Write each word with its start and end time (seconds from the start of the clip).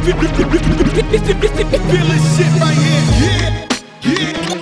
Feel 0.00 0.16
this 2.06 2.36
shit 2.36 2.52
right 2.60 2.76
here. 2.76 3.04
Yeah, 3.20 3.68
yeah, 4.02 4.59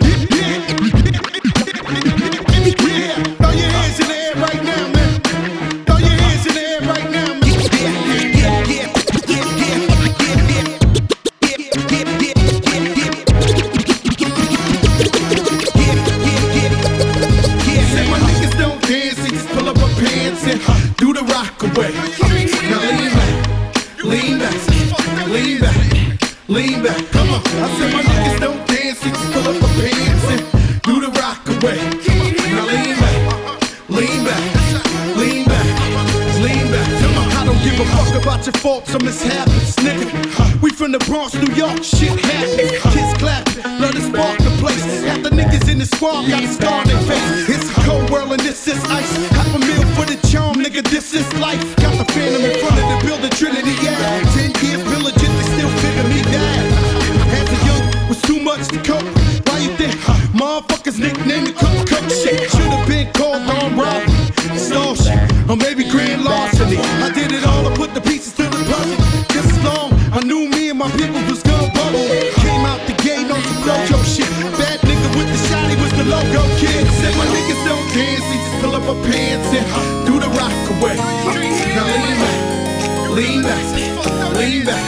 lean 84.38 84.64
back, 84.64 84.84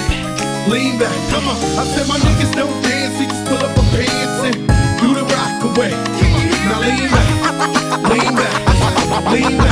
lean 0.69 0.99
back. 0.99 1.17
Come 1.31 1.49
on, 1.49 1.57
I 1.79 1.85
said 1.93 2.07
my 2.09 2.19
niggas 2.19 2.53
don't 2.55 2.71
dance, 2.83 3.19
we 3.19 3.27
just 3.27 3.45
pull 3.47 3.59
up 3.59 3.77
our 3.77 3.87
pants 3.95 4.41
and 4.49 4.57
do 5.01 5.15
the 5.15 5.25
rock 5.27 5.63
away. 5.71 5.93
Now 6.69 6.81
lean 6.81 7.11
back, 7.11 7.29
lean 8.11 8.35
back, 8.37 8.55
lean 9.33 9.57
back, 9.59 9.70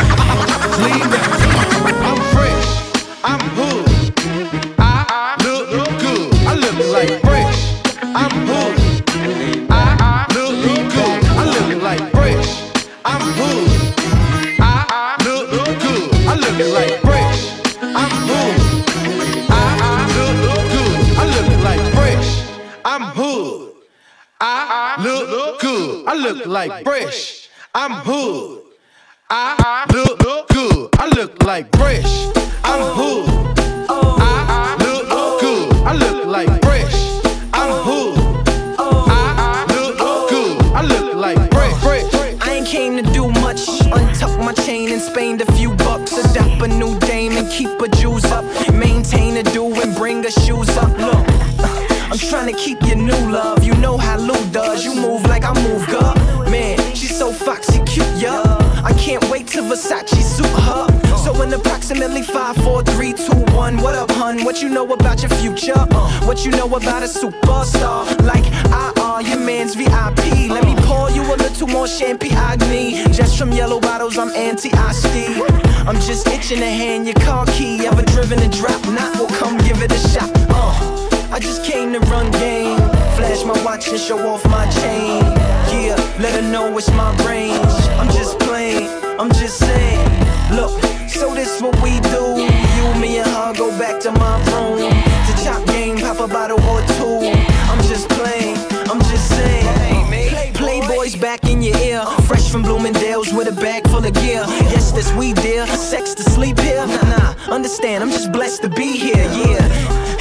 We, 105.16 105.32
dear. 105.32 105.66
Sex 105.66 106.14
to 106.14 106.22
sleep 106.22 106.58
here? 106.58 106.86
Nah, 106.86 107.16
nah, 107.16 107.54
understand, 107.54 108.02
I'm 108.02 108.10
just 108.10 108.32
blessed 108.32 108.62
to 108.62 108.68
be 108.68 108.96
here, 108.96 109.16
yeah. 109.16 109.68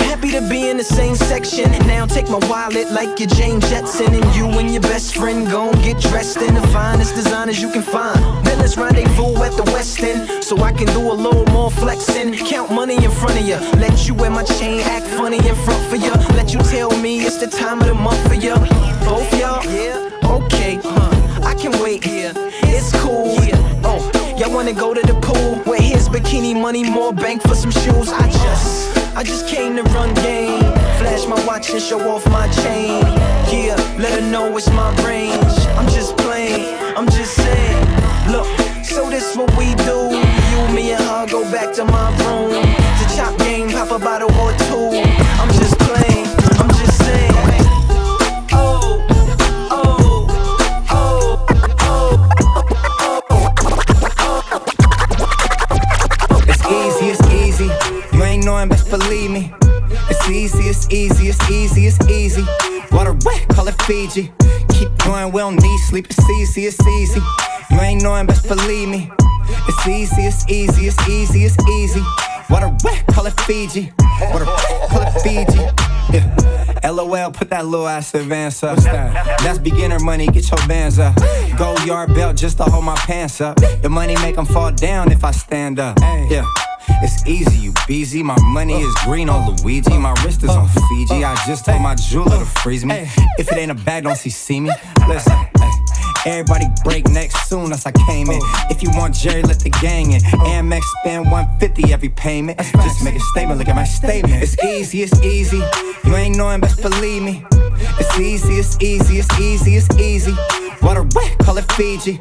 Happy 0.10 0.32
to 0.32 0.42
be 0.50 0.70
in 0.70 0.78
the 0.78 0.84
same 0.84 1.16
section. 1.16 1.70
Now 1.86 2.06
take 2.06 2.30
my 2.30 2.40
wallet 2.50 2.92
like 2.92 3.20
you're 3.20 3.30
Jane 3.30 3.60
Jetson. 3.62 4.14
And 4.14 4.36
you 4.36 4.46
and 4.48 4.72
your 4.72 4.82
best 4.82 5.16
friend 5.16 5.50
gon' 5.50 5.74
get 5.84 6.00
dressed 6.00 6.38
in 6.38 6.56
the 6.56 6.68
finest 6.70 7.14
designers 7.16 7.62
you 7.62 7.72
can 7.72 7.84
find. 7.84 8.20
Then 8.46 8.58
let's 8.60 8.78
rendezvous 8.78 9.36
at 9.44 9.54
the 9.54 9.64
West 9.74 10.00
End. 10.02 10.44
So 10.44 10.58
I 10.64 10.72
can 10.72 10.88
do 10.88 11.12
a 11.12 11.14
little 11.14 11.46
more 11.54 11.70
flexing. 11.70 12.34
Count 12.34 12.72
money 12.72 12.96
in 12.96 13.12
front 13.12 13.40
of 13.40 13.46
you. 13.48 13.58
Let 13.80 14.08
you 14.08 14.16
wear 14.16 14.32
my 14.32 14.44
chain, 14.44 14.80
act 14.82 15.06
funny 15.06 15.38
in 15.38 15.56
front 15.66 15.84
for 15.90 15.98
you. 15.98 16.12
Let 16.36 16.54
you 16.54 16.60
tell 16.62 16.92
me 16.98 17.22
it's 17.22 17.38
the 17.38 17.48
time 17.48 17.82
of 17.82 17.88
the 17.88 17.94
month 17.94 18.28
for 18.28 18.36
you. 18.36 18.56
Both 19.06 19.32
y'all? 19.40 19.64
Yeah. 19.66 20.10
Okay. 20.24 20.80
Huh. 20.82 21.46
I 21.46 21.54
can 21.54 21.72
wait 21.84 22.04
here. 22.04 22.34
It's 22.64 22.92
cool. 23.04 23.37
Wanna 24.58 24.74
go 24.74 24.92
to 24.92 25.06
the 25.06 25.14
pool? 25.22 25.62
Where 25.66 25.80
his 25.80 26.10
bikini 26.10 26.60
money, 26.60 26.84
more 26.84 27.14
bank 27.14 27.44
for 27.44 27.54
some 27.54 27.70
shoes. 27.70 28.10
I 28.10 28.28
just. 28.28 29.16
I 29.16 29.22
just 29.22 29.48
came 29.48 29.76
to 29.76 29.84
run 29.94 30.16
game. 30.16 30.62
Flash 30.98 31.28
my 31.28 31.38
watch 31.46 31.70
and 31.70 31.80
show 31.80 32.00
off 32.10 32.26
my 32.32 32.48
chain. 32.64 33.06
Yeah, 33.54 33.76
let 34.00 34.20
her 34.20 34.32
know 34.32 34.58
it's 34.58 34.68
my 34.72 34.90
range. 35.06 35.60
I'm 35.78 35.88
just 35.90 36.18
playing, 36.18 36.76
I'm 36.98 37.06
just 37.06 37.36
saying. 37.36 37.86
Look, 38.32 38.48
so 38.84 39.08
this 39.12 39.36
what 39.36 39.56
we 39.60 39.76
do. 39.86 40.18
You, 40.50 40.74
me, 40.74 40.92
and 40.92 41.04
her 41.04 41.28
go 41.28 41.44
back 41.52 41.72
to 41.76 41.86
my 41.86 42.10
room. 42.26 42.50
To 42.50 43.16
chop 43.16 43.38
game, 43.38 43.70
pop 43.70 43.92
a 43.92 44.00
bottle 44.00 44.34
or 44.42 44.54
two. 44.66 45.17
Believe 58.90 59.32
me. 59.32 59.54
It's 60.10 60.30
easy, 60.30 60.64
it's 60.70 60.90
easy, 60.92 61.28
it's 61.28 61.50
easy, 61.50 61.88
it's 61.88 62.08
easy. 62.10 62.46
Water 62.92 63.14
wet, 63.26 63.48
call 63.50 63.68
it 63.68 63.82
Fiji. 63.84 64.32
Keep 64.70 64.98
going, 65.00 65.32
we 65.32 65.40
don't 65.40 65.56
need 65.56 65.80
sleep. 65.90 66.08
It's 66.10 66.30
easy, 66.30 66.66
it's 66.66 66.88
easy. 66.88 67.22
You 67.72 67.80
ain't 67.82 68.04
knowing, 68.04 68.28
best 68.28 68.48
believe 68.48 68.90
me. 68.90 69.12
It's 69.68 69.88
easy, 69.88 70.24
it's 70.24 70.50
easy, 70.50 70.88
it's 70.88 71.10
easy, 71.10 71.46
it's 71.46 71.68
easy. 71.68 72.02
Water 72.50 72.76
wet, 72.84 73.06
call 73.08 73.26
it 73.26 73.40
Fiji. 73.42 73.92
Water 74.32 74.46
wet, 74.46 74.90
call 74.90 75.02
it 75.02 75.22
Fiji. 75.22 75.60
Yeah. 76.14 76.90
LOL, 76.90 77.32
put 77.32 77.50
that 77.50 77.66
little 77.66 77.88
ass 77.88 78.14
advance 78.14 78.64
up. 78.64 78.78
That's 78.80 79.60
beginner 79.60 80.00
money, 80.00 80.28
get 80.28 80.50
your 80.50 80.68
bands 80.68 81.00
up. 81.00 81.16
Gold 81.58 81.86
yard 81.86 82.14
belt 82.14 82.38
just 82.38 82.58
to 82.58 82.64
hold 82.64 82.86
my 82.86 82.96
pants 82.96 83.42
up. 83.42 83.60
Your 83.82 83.92
money 83.92 84.16
make 84.22 84.36
them 84.36 84.46
fall 84.46 84.72
down 84.72 85.12
if 85.12 85.24
I 85.24 85.32
stand 85.32 85.80
up. 85.80 85.98
Yeah. 86.30 86.46
It's 87.04 87.26
easy, 87.28 87.58
you 87.58 87.74
busy. 87.88 88.24
My 88.24 88.38
money 88.42 88.82
is 88.82 88.94
green 89.04 89.30
on 89.30 89.56
Luigi. 89.58 89.98
My 89.98 90.14
wrist 90.24 90.44
is 90.44 90.50
on 90.50 90.68
Fiji. 90.68 91.24
I 91.24 91.36
just 91.46 91.66
told 91.66 91.82
my 91.82 91.96
jeweler 91.96 92.40
to 92.40 92.46
freeze 92.46 92.86
me. 92.86 93.08
If 93.38 93.52
it 93.52 93.58
ain't 93.58 93.72
a 93.72 93.76
bag, 93.76 94.04
don't 94.04 94.16
see 94.16 94.30
see 94.30 94.60
me. 94.60 94.72
Listen. 95.08 95.36
Everybody 96.26 96.66
break 96.84 97.08
next 97.10 97.48
soon 97.48 97.72
as 97.72 97.86
I 97.86 97.92
came 97.92 98.30
in. 98.30 98.42
If 98.70 98.84
you 98.84 98.90
want 98.96 99.16
Jerry, 99.16 99.44
let 99.44 99.60
the 99.60 99.70
gang 99.70 100.12
in. 100.12 100.22
Amex 100.22 100.82
spend 101.00 101.32
150 101.32 101.94
every 101.94 102.10
payment. 102.10 102.60
Just 102.60 103.02
make 103.02 103.16
a 103.16 103.20
statement, 103.32 103.60
look 103.60 103.70
at 103.70 103.76
my 103.76 103.86
statement. 103.86 104.44
It's 104.44 104.62
easy, 104.62 105.04
it's 105.04 105.22
easy. 105.22 105.64
You 106.04 106.16
ain't 106.16 106.36
knowing, 106.36 106.60
best 106.60 106.82
believe 106.82 107.24
me. 107.24 107.46
It's 107.98 108.20
easy, 108.20 108.56
it's 108.56 108.78
easy, 108.82 109.20
it's 109.20 109.40
easy, 109.40 109.76
it's 109.76 109.98
easy. 109.98 110.36
Water 110.82 111.08
wet, 111.16 111.38
call 111.40 111.58
it 111.58 111.72
Fiji. 111.72 112.20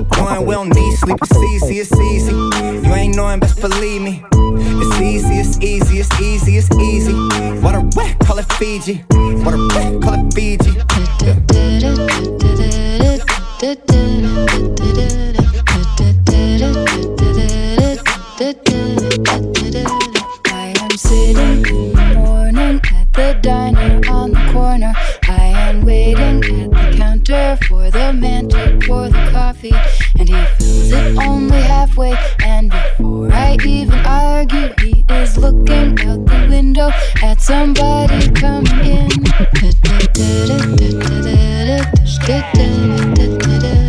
Keep 0.00 0.08
going, 0.08 0.46
we 0.46 0.54
don't 0.54 0.70
need 0.70 0.96
sleep, 0.96 1.18
it's 1.20 1.36
easy, 1.36 1.80
it's 1.80 1.92
easy. 2.00 2.32
You 2.32 2.94
ain't 2.94 3.16
knowing, 3.16 3.38
best 3.38 3.60
believe 3.60 4.00
me. 4.00 4.24
It's 4.32 4.98
easy, 4.98 5.34
it's 5.34 5.60
easy, 5.60 5.98
it's 5.98 6.20
easy, 6.20 6.56
it's 6.56 6.74
easy. 6.78 7.12
Water 7.60 7.82
wet, 7.94 8.18
call 8.20 8.38
it 8.38 8.50
Fiji. 8.54 9.04
Water 9.12 9.58
wet, 9.68 10.00
call 10.00 10.14
it 10.14 10.32
Fiji. 10.32 10.80
I 13.62 15.29
for 27.56 27.90
the 27.90 28.12
man 28.12 28.48
to 28.48 28.78
pour 28.86 29.08
the 29.08 29.30
coffee, 29.32 29.74
and 30.18 30.28
he 30.28 30.44
fills 30.56 30.92
it 30.92 31.16
only 31.18 31.60
halfway. 31.60 32.14
And 32.44 32.70
before 32.70 33.32
I 33.32 33.56
even 33.64 33.98
argue, 34.06 34.72
he 34.80 35.04
is 35.10 35.36
looking 35.36 35.98
out 36.06 36.24
the 36.26 36.46
window 36.48 36.90
at 37.22 37.40
somebody 37.40 38.30
coming 38.30 38.84
in. 38.84 39.10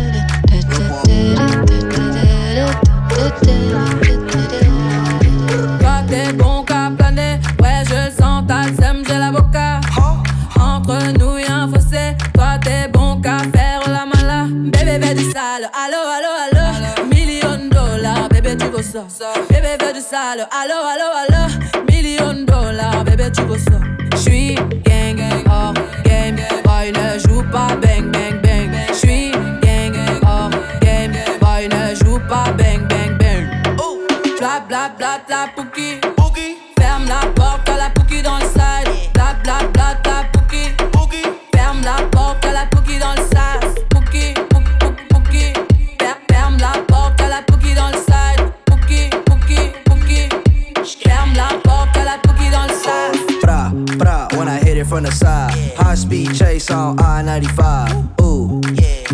ça. 18.92 19.32
Bébé 19.48 19.76
veut 19.80 19.92
du 19.94 20.00
sale, 20.00 20.46
allo 20.50 20.74
allo 20.92 21.08
allo, 21.22 21.84
million 21.90 22.44
dollars, 22.44 23.04
bébé 23.04 23.30
tu 23.34 23.42
veux 23.42 23.58
ça. 23.58 23.78
J'suis 24.16 24.54
gang 24.84 25.16
gang 25.16 25.44
hors 25.50 25.74
game, 26.04 26.36
boy 26.64 26.92
ne 26.92 27.18
joue 27.18 27.42
pas 27.50 27.74
bang 27.80 28.10
bang 28.10 28.40
bang. 28.42 28.70
J'suis 28.92 29.30
gang 29.62 29.94
hors 30.26 30.50
game, 30.80 31.12
boy 31.40 31.68
ne 31.68 31.94
joue 31.94 32.18
pas 32.28 32.52
bang 32.58 32.86
bang 32.88 33.16
bang. 33.18 33.46
Bla 34.38 34.60
bla 34.68 34.90
bla 34.98 35.20
la 35.28 35.48
pouki. 35.54 36.11
From 54.92 55.04
the 55.04 55.10
side. 55.10 55.52
High 55.78 55.94
speed 55.94 56.34
chase 56.34 56.70
on 56.70 57.00
I 57.00 57.22
95. 57.22 58.20
Ooh, 58.20 58.60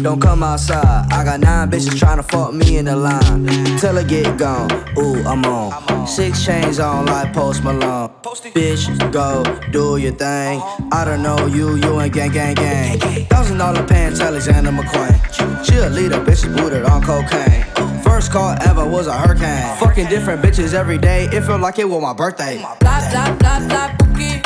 don't 0.03 0.21
come 0.21 0.43
outside. 0.43 1.07
I 1.13 1.23
got 1.25 1.39
nine 1.39 1.71
bitches 1.71 1.95
tryna 1.95 2.25
fuck 2.29 2.53
me 2.53 2.79
in 2.79 2.87
the 2.87 2.97
line. 2.97 3.47
Till 3.79 3.97
I 3.97 4.03
get 4.03 4.37
gone. 4.37 4.73
Ooh, 4.99 5.23
I'm 5.25 5.45
on. 5.45 6.07
Six 6.09 6.45
chains 6.45 6.81
on 6.81 7.07
like 7.07 7.33
Post 7.33 7.63
Malone. 7.63 8.11
Bitch, 8.59 8.83
go 9.13 9.45
do 9.71 9.99
your 9.99 10.11
thing. 10.13 10.61
I 10.91 11.05
don't 11.05 11.23
know 11.23 11.47
you, 11.47 11.77
you 11.77 12.01
ain't 12.01 12.13
gang, 12.13 12.33
gang, 12.33 12.57
gang. 12.57 12.99
Thousand 13.27 13.59
dollar 13.59 13.87
pants, 13.87 14.19
Alexander 14.19 14.73
McQueen. 14.73 15.65
She 15.65 15.77
a 15.77 15.89
leader, 15.91 16.19
bitches 16.25 16.57
booted 16.57 16.87
on 16.87 17.03
cocaine. 17.03 17.65
First 18.03 18.33
call 18.33 18.57
ever 18.63 18.85
was 18.85 19.07
a 19.07 19.13
hurricane. 19.13 19.77
Fucking 19.79 20.09
different 20.09 20.43
bitches 20.43 20.75
every 20.75 20.99
day. 20.99 21.27
It 21.27 21.43
felt 21.43 21.61
like 21.61 21.79
it 21.79 21.89
was 21.89 22.03
my 22.03 22.15
birthday. 22.15 22.59
Bla 22.59 22.77
bla 22.81 23.37
bla 23.39 23.61
bla 23.69 23.97
pouki. 23.97 24.38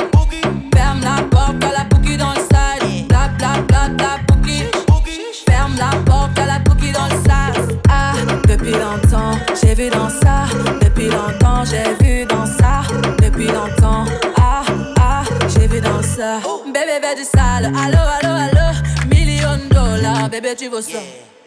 Vu 9.82 9.90
dans 9.90 10.08
ça. 10.08 10.46
Depuis 10.80 11.08
longtemps, 11.08 11.64
j'ai 11.64 12.04
vu 12.04 12.24
dans 12.24 12.46
ça. 12.46 12.82
Depuis 13.22 13.46
longtemps, 13.46 14.04
ah, 14.36 14.62
ah, 14.98 15.22
j'ai 15.48 15.66
vu 15.66 15.80
dans 15.80 16.02
ça. 16.02 16.40
Bébé 16.66 17.00
veut 17.02 17.16
du 17.16 17.24
sale, 17.24 17.66
allo, 17.66 18.02
allo, 18.16 18.32
allo. 18.44 18.66
Million 19.10 19.58
dollars, 19.70 20.28
bébé, 20.30 20.54
tu 20.56 20.68
veux 20.68 20.82
ça. 20.82 20.98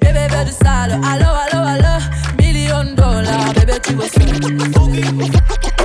Bébé 0.02 0.28
veut 0.30 0.46
du 0.46 0.52
sale, 0.52 1.00
allo, 1.12 1.30
allo, 1.44 1.66
allo. 1.74 2.04
Million 2.38 2.84
dollars, 2.96 3.54
bébé, 3.54 3.74
tu 3.84 3.94
veux 3.94 4.08
ça. 4.08 5.85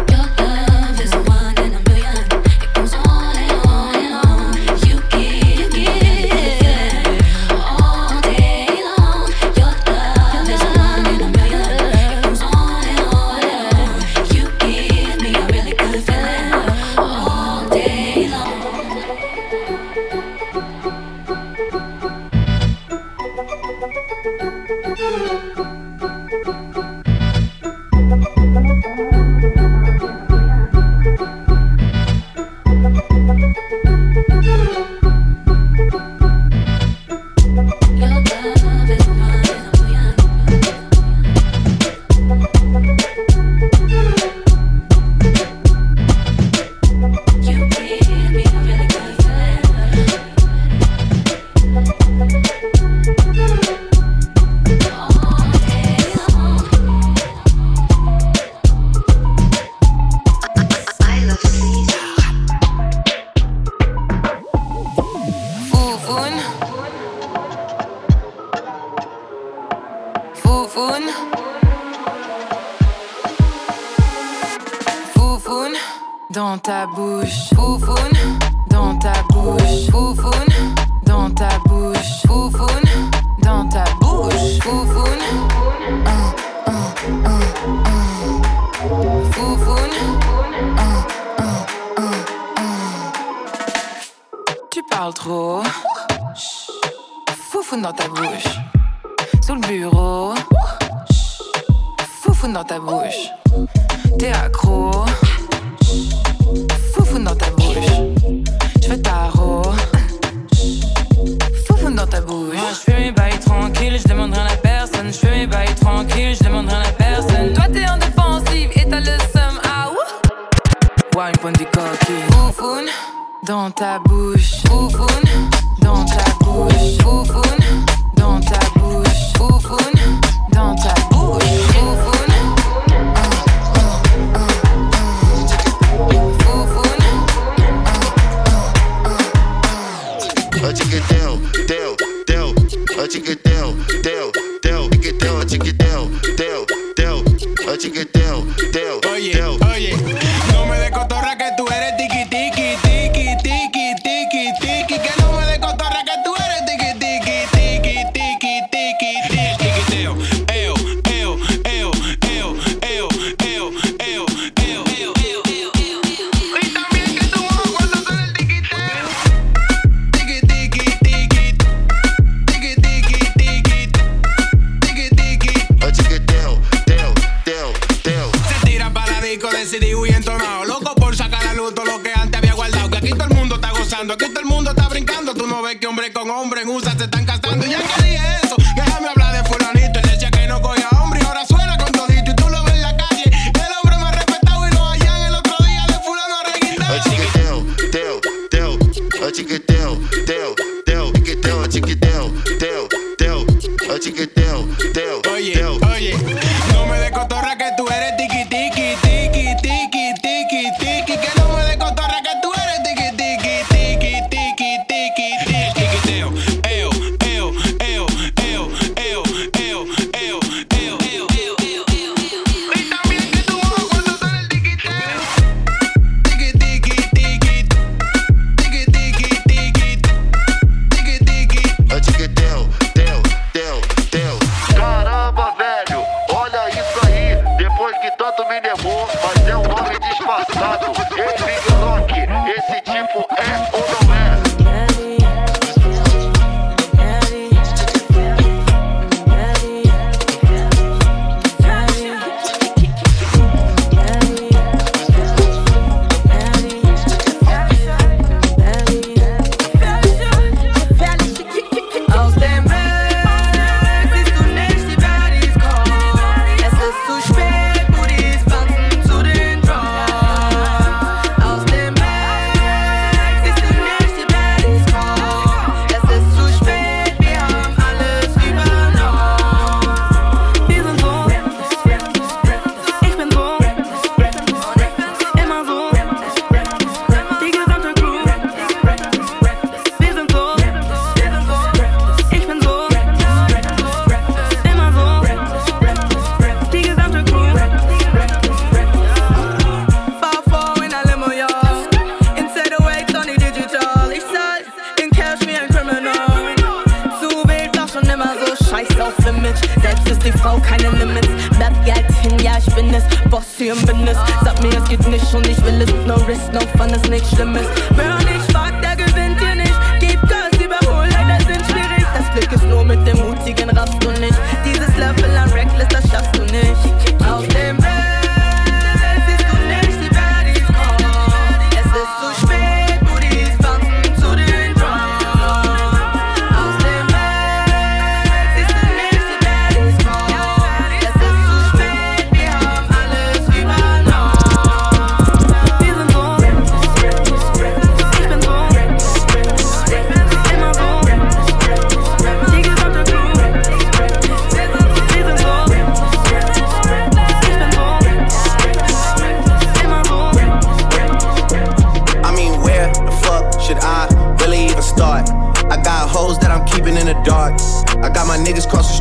die 310.33 310.39
Frau, 310.39 310.59
keine 310.59 310.91
Limits. 310.91 311.29
Bleib 311.57 311.85
Geld 311.85 312.07
hin, 312.23 312.39
ja, 312.43 312.59
ich 312.59 312.75
bin 312.75 312.93
es. 312.95 313.05
Boss 313.31 313.45
hier 313.57 313.73
im 313.73 313.83
Bündnis. 313.83 314.17
Sag 314.45 314.63
mir, 314.63 314.77
es 314.77 314.89
geht 314.89 315.07
nicht 315.09 315.35
und 315.35 315.47
ich 315.47 315.63
will 315.65 315.81
es. 315.83 315.91
No 316.07 316.15
risk, 316.27 316.53
no 316.53 316.61
fun, 316.77 316.91
ist 316.91 317.09
nichts 317.09 317.31
Schlimmes. 317.31 317.67
Burn, 317.97 318.27
ich 318.29 318.55
wag 318.55 318.81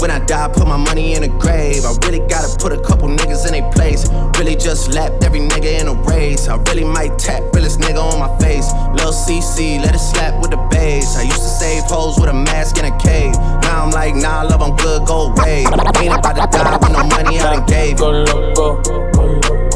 When 0.00 0.12
I 0.12 0.20
die, 0.26 0.44
I 0.44 0.48
put 0.48 0.66
my 0.66 0.76
money 0.76 1.14
in 1.14 1.24
a 1.24 1.28
grave. 1.28 1.84
I 1.84 1.92
really 2.06 2.20
gotta 2.28 2.56
put 2.58 2.72
a 2.72 2.80
couple 2.80 3.08
niggas 3.08 3.48
in 3.48 3.54
a 3.62 3.70
place. 3.72 4.08
Really 4.38 4.54
just 4.54 4.94
lapped 4.94 5.24
every 5.24 5.40
nigga 5.40 5.80
in 5.80 5.88
a 5.88 5.94
race. 5.94 6.46
I 6.46 6.56
really 6.68 6.84
might 6.84 7.18
tap 7.18 7.42
realest 7.52 7.80
nigga 7.80 7.98
on 7.98 8.18
my 8.18 8.30
face. 8.38 8.70
Lil 8.94 9.12
CC, 9.12 9.82
let 9.82 9.94
it 9.94 9.98
slap 9.98 10.40
with 10.40 10.52
the 10.52 10.68
bass. 10.70 11.16
I 11.16 11.22
used 11.22 11.42
to 11.42 11.52
save 11.60 11.82
hoes 11.84 12.18
with 12.18 12.30
a 12.30 12.34
mask 12.34 12.78
in 12.78 12.84
a 12.84 12.96
cave. 12.98 13.34
Now 13.62 13.84
I'm 13.84 13.90
like, 13.90 14.14
nah, 14.14 14.42
love, 14.42 14.62
I'm 14.62 14.76
good, 14.76 15.04
go 15.06 15.32
away. 15.32 15.64
Ain't 15.98 16.14
about 16.14 16.36
to 16.36 16.46
die 16.56 16.78
with 16.78 16.92
no 16.92 17.02
money 17.04 17.40
I 17.40 17.54
done 17.54 17.66
gave. 17.66 17.98
Go 17.98 18.10
loco. 18.10 18.82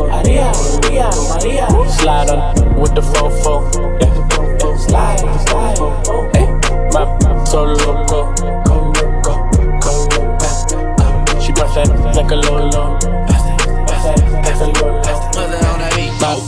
Maria, 0.06 0.52
Maria, 0.82 1.10
Maria. 1.28 1.66
Slide 1.98 2.30
on 2.30 2.80
with 2.80 2.94
the 2.94 3.00
fofo. 3.00 4.00
Yeah. 4.00 4.11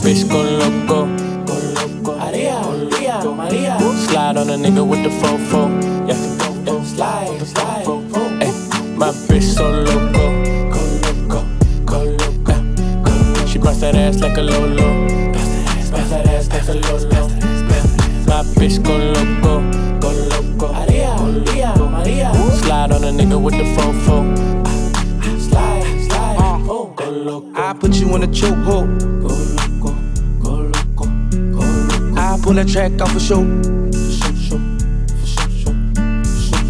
Bitch 0.05 0.29
go 0.29 0.39
loco. 0.43 1.07
Go 1.47 1.55
loco. 1.73 2.15
Maria, 2.19 2.61
Maria, 2.61 3.23
Maria. 3.23 3.79
Slide 4.05 4.37
on 4.37 4.49
a 4.51 4.53
nigga 4.53 4.87
with 4.87 5.01
the 5.01 5.09
fofo. 5.09 5.65
Yeah, 6.07 6.15
yeah. 6.63 6.83
Slide, 6.83 7.41
slide. 7.47 7.87
Ay, 8.39 8.51
my 8.95 9.09
bitch 9.25 9.41
so 9.41 9.67
loco. 9.67 10.25
Go 10.69 10.81
loco, 11.05 11.39
go 11.85 12.03
loco. 12.03 13.45
She 13.47 13.57
bust 13.57 13.81
that 13.81 13.95
ass 13.95 14.19
like 14.19 14.37
a 14.37 14.41
Lolo. 14.43 15.33
Bust 15.33 15.51
that 15.51 15.69
ass, 15.69 15.89
bust 15.89 16.09
that 16.11 16.27
ass 16.27 16.51
like 16.51 16.67
a 16.69 16.73
Lolo. 16.73 17.25
My 18.27 18.43
bitch 18.59 18.77
go 18.85 18.95
loco, 19.15 19.53
go 19.99 20.09
loco. 20.29 20.71
Maria, 20.71 21.15
Maria, 21.17 21.73
Maria. 21.75 22.31
Slide 22.61 22.91
on 22.91 23.03
a 23.03 23.11
nigga 23.11 23.41
with 23.41 23.55
the 23.57 23.65
fofo. 23.73 24.17
Slide, 25.39 26.05
slide. 26.07 26.37
Oh, 26.69 26.93
go 26.95 27.09
loco. 27.09 27.59
I 27.59 27.73
put 27.73 27.95
you 27.95 28.15
in 28.15 28.21
a 28.21 28.27
chokehold. 28.27 28.94
Pull 32.55 32.63
that 32.63 32.71
track 32.71 33.01
off 33.01 33.11
for 33.11 33.19
show. 33.19 33.41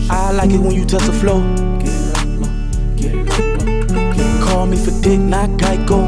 I 0.10 0.32
like 0.32 0.52
it 0.52 0.60
when 0.60 0.72
you 0.72 0.86
touch 0.86 1.04
the 1.04 1.14
floor. 1.14 1.42
Get 1.80 1.94
low, 2.14 2.50
get 2.96 3.14
low, 3.16 4.14
get 4.14 4.40
low. 4.40 4.46
Call 4.46 4.66
me 4.68 4.78
for 4.78 4.92
dick, 5.02 5.20
not 5.20 5.50
Geico. 5.60 6.02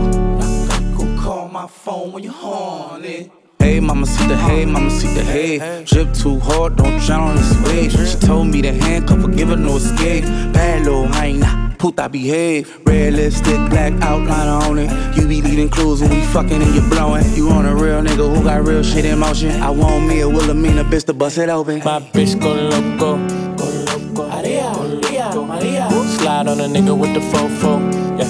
Call 1.20 1.50
my 1.50 1.68
phone 1.68 2.12
when 2.12 2.24
you're 2.24 2.34
horny. 2.34 3.32
Hey, 3.60 3.80
mama, 3.80 4.06
see 4.06 4.28
the 4.28 4.38
hey, 4.38 4.66
mama, 4.66 4.90
see 4.90 5.14
the 5.14 5.24
hey. 5.24 5.84
Drip 5.84 6.14
too 6.14 6.40
hard, 6.40 6.78
don't 6.78 7.00
drown 7.02 7.30
on 7.30 7.36
this 7.36 7.54
wave. 7.64 7.92
She 7.92 8.18
told 8.18 8.48
me 8.48 8.62
to 8.62 8.72
handcuff 8.72 9.24
give 9.38 9.50
her 9.50 9.56
no 9.56 9.78
escape. 9.78 10.24
Bad 10.52 10.84
little 10.84 11.08
hyena, 11.08 11.76
puta 11.78 12.10
behave. 12.10 12.80
Red 12.86 13.14
lipstick, 13.14 13.70
black 13.70 13.94
outline 14.02 14.48
on 14.50 14.80
it. 14.80 14.90
You 15.16 15.28
be 15.28 15.42
leading 15.42 15.70
clues 15.70 16.02
when 16.02 16.10
we 16.10 16.22
fucking 16.26 16.62
and 16.62 16.76
you 16.76 16.82
blowing. 16.90 17.24
You 17.36 17.50
on 17.50 17.66
a 17.66 17.76
real 17.76 18.02
nigga 18.02 18.36
who 18.36 18.44
got 18.44 18.66
real 18.66 18.84
shit 18.84 19.06
in 19.06 19.20
motion. 19.20 19.52
I 19.62 19.70
want 19.70 20.08
me 20.08 20.22
a 20.22 20.28
Wilhelmina 20.28 20.84
bitch 20.84 21.06
to 21.06 21.14
bust 21.14 21.38
it 21.38 21.50
open. 21.50 21.80
My 21.80 22.00
bitch 22.00 22.40
go 22.42 22.54
loco, 22.54 23.18
go 23.56 23.66
loco. 23.66 24.28
Maria, 24.30 24.74
Maria, 24.74 25.32
Maria. 25.36 25.90
Slide 26.18 26.48
on 26.48 26.60
a 26.60 26.64
nigga 26.64 26.98
with 26.98 27.14
the 27.14 27.20
fofo. 27.20 27.80
Yeah, 28.20 28.26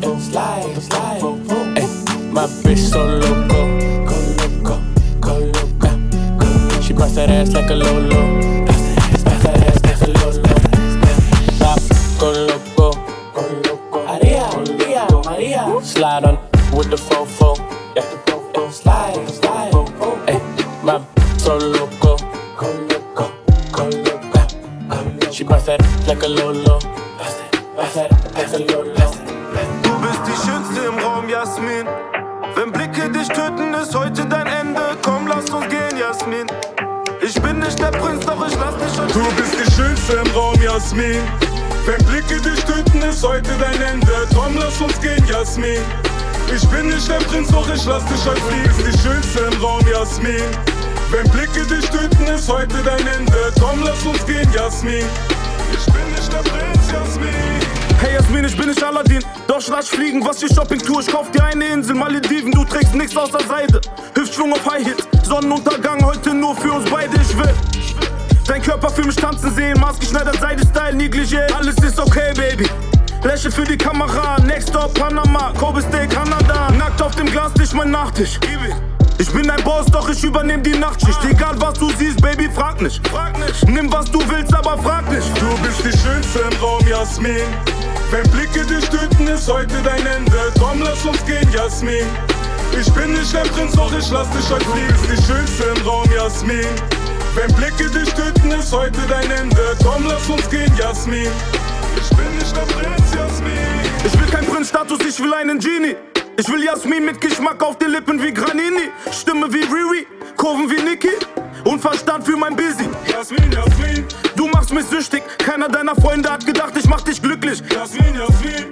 yeah. 0.00 0.18
slide, 0.18 0.82
slide. 0.82 1.22
Ay, 1.76 1.86
my 2.30 2.46
bitch 2.62 2.78
so 2.78 3.04
loco, 3.04 3.60
go 4.06 4.16
loco, 4.38 4.82
go 5.20 5.38
loco. 5.38 6.80
She 6.80 6.92
bust 6.92 7.16
that 7.16 7.30
ass 7.30 7.52
like 7.52 7.68
a 7.70 7.74
Lolo. 7.74 8.31
Jasmin. 54.82 55.04
Ich 55.72 55.92
bin 55.92 56.10
nicht 56.10 56.32
der 56.32 56.38
Prinz, 56.38 56.90
Jasmin. 56.90 57.28
Hey 58.00 58.14
Jasmin, 58.14 58.44
ich 58.44 58.56
bin 58.56 58.68
nicht 58.68 58.82
Aladdin, 58.82 59.22
doch 59.46 59.62
lass 59.68 59.88
fliegen, 59.88 60.26
was 60.26 60.38
die 60.38 60.52
Shopping 60.52 60.80
tour 60.80 61.00
Ich 61.00 61.06
kauf 61.06 61.30
dir 61.30 61.44
eine 61.44 61.66
Insel, 61.66 61.94
Malediven, 61.94 62.50
du 62.50 62.64
trägst 62.64 62.92
nichts 62.92 63.16
außer 63.16 63.38
Seide. 63.46 63.80
Hüftschwung 64.16 64.52
auf 64.52 64.68
High 64.68 64.84
Hits, 64.84 65.06
Sonnenuntergang 65.22 66.04
heute 66.04 66.34
nur 66.34 66.56
für 66.56 66.72
uns 66.72 66.90
beide, 66.90 67.14
ich 67.14 67.38
will. 67.38 67.54
Dein 68.48 68.60
Körper 68.60 68.90
für 68.90 69.04
mich 69.04 69.14
tanzen 69.14 69.54
sehen, 69.54 69.78
maßgeschneidert 69.78 70.40
Seide-Style, 70.40 70.96
Negligé. 70.96 71.52
Alles 71.52 71.76
ist 71.76 72.00
okay, 72.00 72.32
Baby. 72.34 72.68
Lächeln 73.22 73.52
für 73.52 73.64
die 73.64 73.78
Kamera, 73.78 74.40
Next 74.40 74.70
Stop 74.70 74.94
Panama, 74.94 75.52
Kobe 75.56 75.80
Steak, 75.80 76.10
Kanada. 76.10 76.72
Nackt 76.76 77.00
auf 77.00 77.14
dem 77.14 77.26
Glastisch, 77.26 77.72
mein 77.72 77.92
Nachtisch. 77.92 78.40
Ein 78.48 78.81
Boss, 79.64 79.86
doch 79.86 80.08
ich 80.08 80.22
übernehm 80.24 80.62
die 80.62 80.76
Nachtschicht. 80.76 81.18
Egal 81.24 81.54
was 81.58 81.74
du 81.74 81.90
siehst, 81.98 82.20
Baby, 82.20 82.48
frag 82.54 82.80
nicht. 82.80 83.06
Frag 83.08 83.38
nicht. 83.38 83.68
Nimm 83.68 83.92
was 83.92 84.10
du 84.10 84.20
willst, 84.28 84.54
aber 84.54 84.78
frag 84.78 85.10
nicht. 85.10 85.28
Du 85.40 85.48
bist 85.62 85.80
die 85.80 85.98
Schönste 85.98 86.40
im 86.40 86.60
Raum, 86.60 86.86
Jasmin. 86.86 87.46
Wenn 88.10 88.28
Blicke 88.30 88.64
dich 88.66 88.88
töten, 88.88 89.26
ist 89.26 89.48
heute 89.48 89.74
dein 89.82 90.04
Ende. 90.06 90.52
Komm, 90.58 90.82
lass 90.82 91.04
uns 91.04 91.24
gehen, 91.24 91.48
Jasmin. 91.52 92.06
Ich 92.78 92.92
bin 92.92 93.12
nicht 93.12 93.32
der 93.32 93.40
Prinz, 93.40 93.72
doch 93.72 93.92
ich 93.96 94.10
lass 94.10 94.28
dich 94.30 94.50
heute 94.50 94.64
fliegen. 94.64 94.88
Du 94.88 95.08
bist 95.08 95.22
die 95.22 95.32
Schönste 95.32 95.64
im 95.76 95.86
Raum, 95.86 96.08
Jasmin. 96.14 96.66
Wenn 97.34 97.54
Blicke 97.54 97.90
dich 97.90 98.12
töten, 98.12 98.50
ist 98.50 98.72
heute 98.72 99.00
dein 99.08 99.30
Ende. 99.30 99.76
Komm, 99.82 100.06
lass 100.06 100.28
uns 100.28 100.48
gehen, 100.50 100.72
Jasmin. 100.76 101.28
Ich 101.96 102.16
bin 102.16 102.36
nicht 102.38 102.56
der 102.56 102.62
Prinz, 102.62 103.14
Jasmin. 103.14 103.52
Ich 104.04 104.20
will 104.20 104.28
kein 104.28 104.46
Prinzstatus, 104.46 104.98
ich 105.08 105.18
will 105.20 105.32
einen 105.32 105.58
Genie. 105.58 105.96
Ich 106.36 106.48
will 106.48 106.64
Jasmin 106.64 107.04
mit 107.04 107.20
Geschmack 107.20 107.62
auf 107.62 107.78
den 107.78 107.90
Lippen 107.90 108.22
wie 108.22 108.32
Granini. 108.32 108.90
Kurven 110.52 110.70
wie 110.70 110.82
Niki 110.82 111.08
und 111.64 111.80
Verstand 111.80 112.26
für 112.26 112.36
mein 112.36 112.54
Busy. 112.54 112.86
Jasmin, 113.06 113.50
Jasmin, 113.50 114.04
Du 114.36 114.48
machst 114.48 114.70
mich 114.70 114.84
süchtig, 114.84 115.22
keiner 115.38 115.66
deiner 115.66 115.94
Freunde 115.94 116.30
hat 116.30 116.44
gedacht, 116.44 116.74
ich 116.76 116.86
mach 116.86 117.00
dich 117.00 117.22
glücklich. 117.22 117.62
Jasmin, 117.72 118.14
Jasmin. 118.14 118.66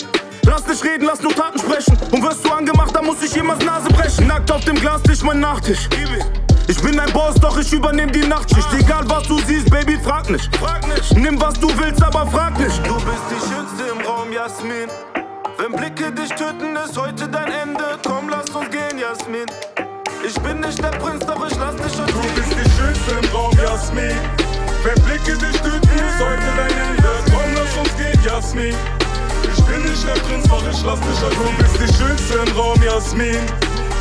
Lass 0.45 0.67
nicht 0.67 0.85
reden, 0.85 1.07
lass 1.07 1.23
nur 1.23 1.35
Taten 1.35 1.59
sprechen. 1.59 1.97
Und 2.11 2.23
wirst 2.23 2.45
du 2.45 2.51
angemacht, 2.51 2.95
dann 2.95 3.07
muss 3.07 3.23
ich 3.23 3.35
jemals 3.35 3.65
Nase 3.65 3.89
brechen. 3.89 4.27
Nackt 4.27 4.53
auf 4.53 4.63
dem 4.67 4.75
Glastisch, 4.75 5.23
mein 5.23 5.41
Nachtisch. 5.41 5.89
Ich 6.69 6.83
bin 6.83 7.01
ein 7.01 7.11
Boss, 7.15 7.37
doch 7.37 7.59
ich 7.59 7.73
übernehm 7.73 8.13
die 8.13 8.27
Nachtschicht. 8.27 8.69
Egal 8.79 9.05
was 9.09 9.27
du 9.27 9.39
siehst, 9.47 9.71
Baby, 9.71 9.99
frag 10.05 10.29
nicht. 10.29 10.55
Frag 10.57 10.87
nicht. 10.87 11.17
Nimm 11.17 11.41
was 11.41 11.55
du 11.55 11.69
willst, 11.79 12.03
aber 12.03 12.27
frag 12.27 12.59
nicht. 12.59 12.79
Du 12.87 12.95
bist 12.97 13.25
die 13.31 13.41
Schönste 13.41 13.85
im 13.91 14.07
Raum, 14.07 14.31
Jasmin. 14.31 14.89
Wenn 15.57 15.73
Blicke 15.73 16.13
dich 16.13 16.29
töten, 16.31 16.77
ist 16.85 16.99
heute 16.99 17.27
dein 17.27 17.51
Ende. 17.51 17.99
Komm, 18.07 18.29
lass 18.29 18.51
uns 18.51 18.69
gehen, 18.69 18.99
Jasmin. 18.99 19.47
Ich 20.41 20.47
bin 20.49 20.61
nicht 20.61 20.83
der 20.83 20.89
Prinz, 20.89 21.27
doch 21.27 21.47
ich 21.47 21.57
lass 21.59 21.77
dich 21.77 21.93
schon 21.95 22.07
Du 22.07 22.23
bist 22.35 22.53
die 22.57 22.71
Schönste 22.73 23.13
im 23.13 23.29
Raum, 23.37 23.53
Jasmin. 23.61 24.17
Wenn 24.83 25.05
Blicke 25.05 25.37
dich 25.37 25.61
töten, 25.61 25.99
ist 26.01 26.19
heute 26.19 26.49
dein 26.57 26.73
Ende. 26.81 27.11
Komm, 27.29 27.53
lass 27.55 27.77
uns 27.77 27.95
gehen, 27.99 28.19
Jasmin. 28.25 28.75
Ich 29.45 29.65
bin 29.65 29.83
nicht 29.83 30.03
der 30.03 30.19
Prinz, 30.25 30.49
doch 30.49 30.65
ich 30.65 30.83
lass 30.83 30.99
dich 31.01 31.21
halt. 31.21 31.37
Du 31.37 31.63
bist 31.63 31.77
die 31.77 31.93
Schönste 31.93 32.39
im 32.39 32.57
Raum, 32.57 32.83
Jasmin. 32.83 33.37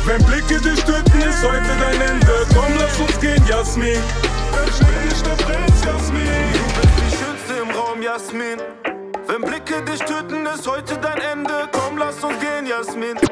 Wenn 0.06 0.24
Blicke 0.24 0.58
dich 0.62 0.82
töten, 0.82 1.20
ist 1.20 1.44
heute 1.44 1.72
dein 1.78 2.00
Ende. 2.00 2.46
Komm, 2.54 2.72
lass 2.78 2.98
uns 2.98 3.20
gehen, 3.20 3.44
Jasmin. 3.46 4.00
Ich 4.64 4.78
bin 4.78 5.08
nicht 5.08 5.26
der 5.26 5.36
Prinz, 5.44 5.84
Jasmin. 5.84 6.24
Du 6.54 6.80
bist 6.80 6.94
die 7.04 7.16
Schönste 7.20 7.62
im 7.62 7.70
Raum, 7.76 8.00
Jasmin. 8.00 8.58
Wenn 9.28 9.42
Blicke 9.42 9.82
dich 9.82 10.00
töten, 10.00 10.46
ist 10.46 10.66
heute 10.66 10.96
dein 10.96 11.20
Ende. 11.20 11.68
Komm, 11.70 11.98
lass 11.98 12.24
uns 12.24 12.40
gehen, 12.40 12.66
Jasmin. 12.66 13.29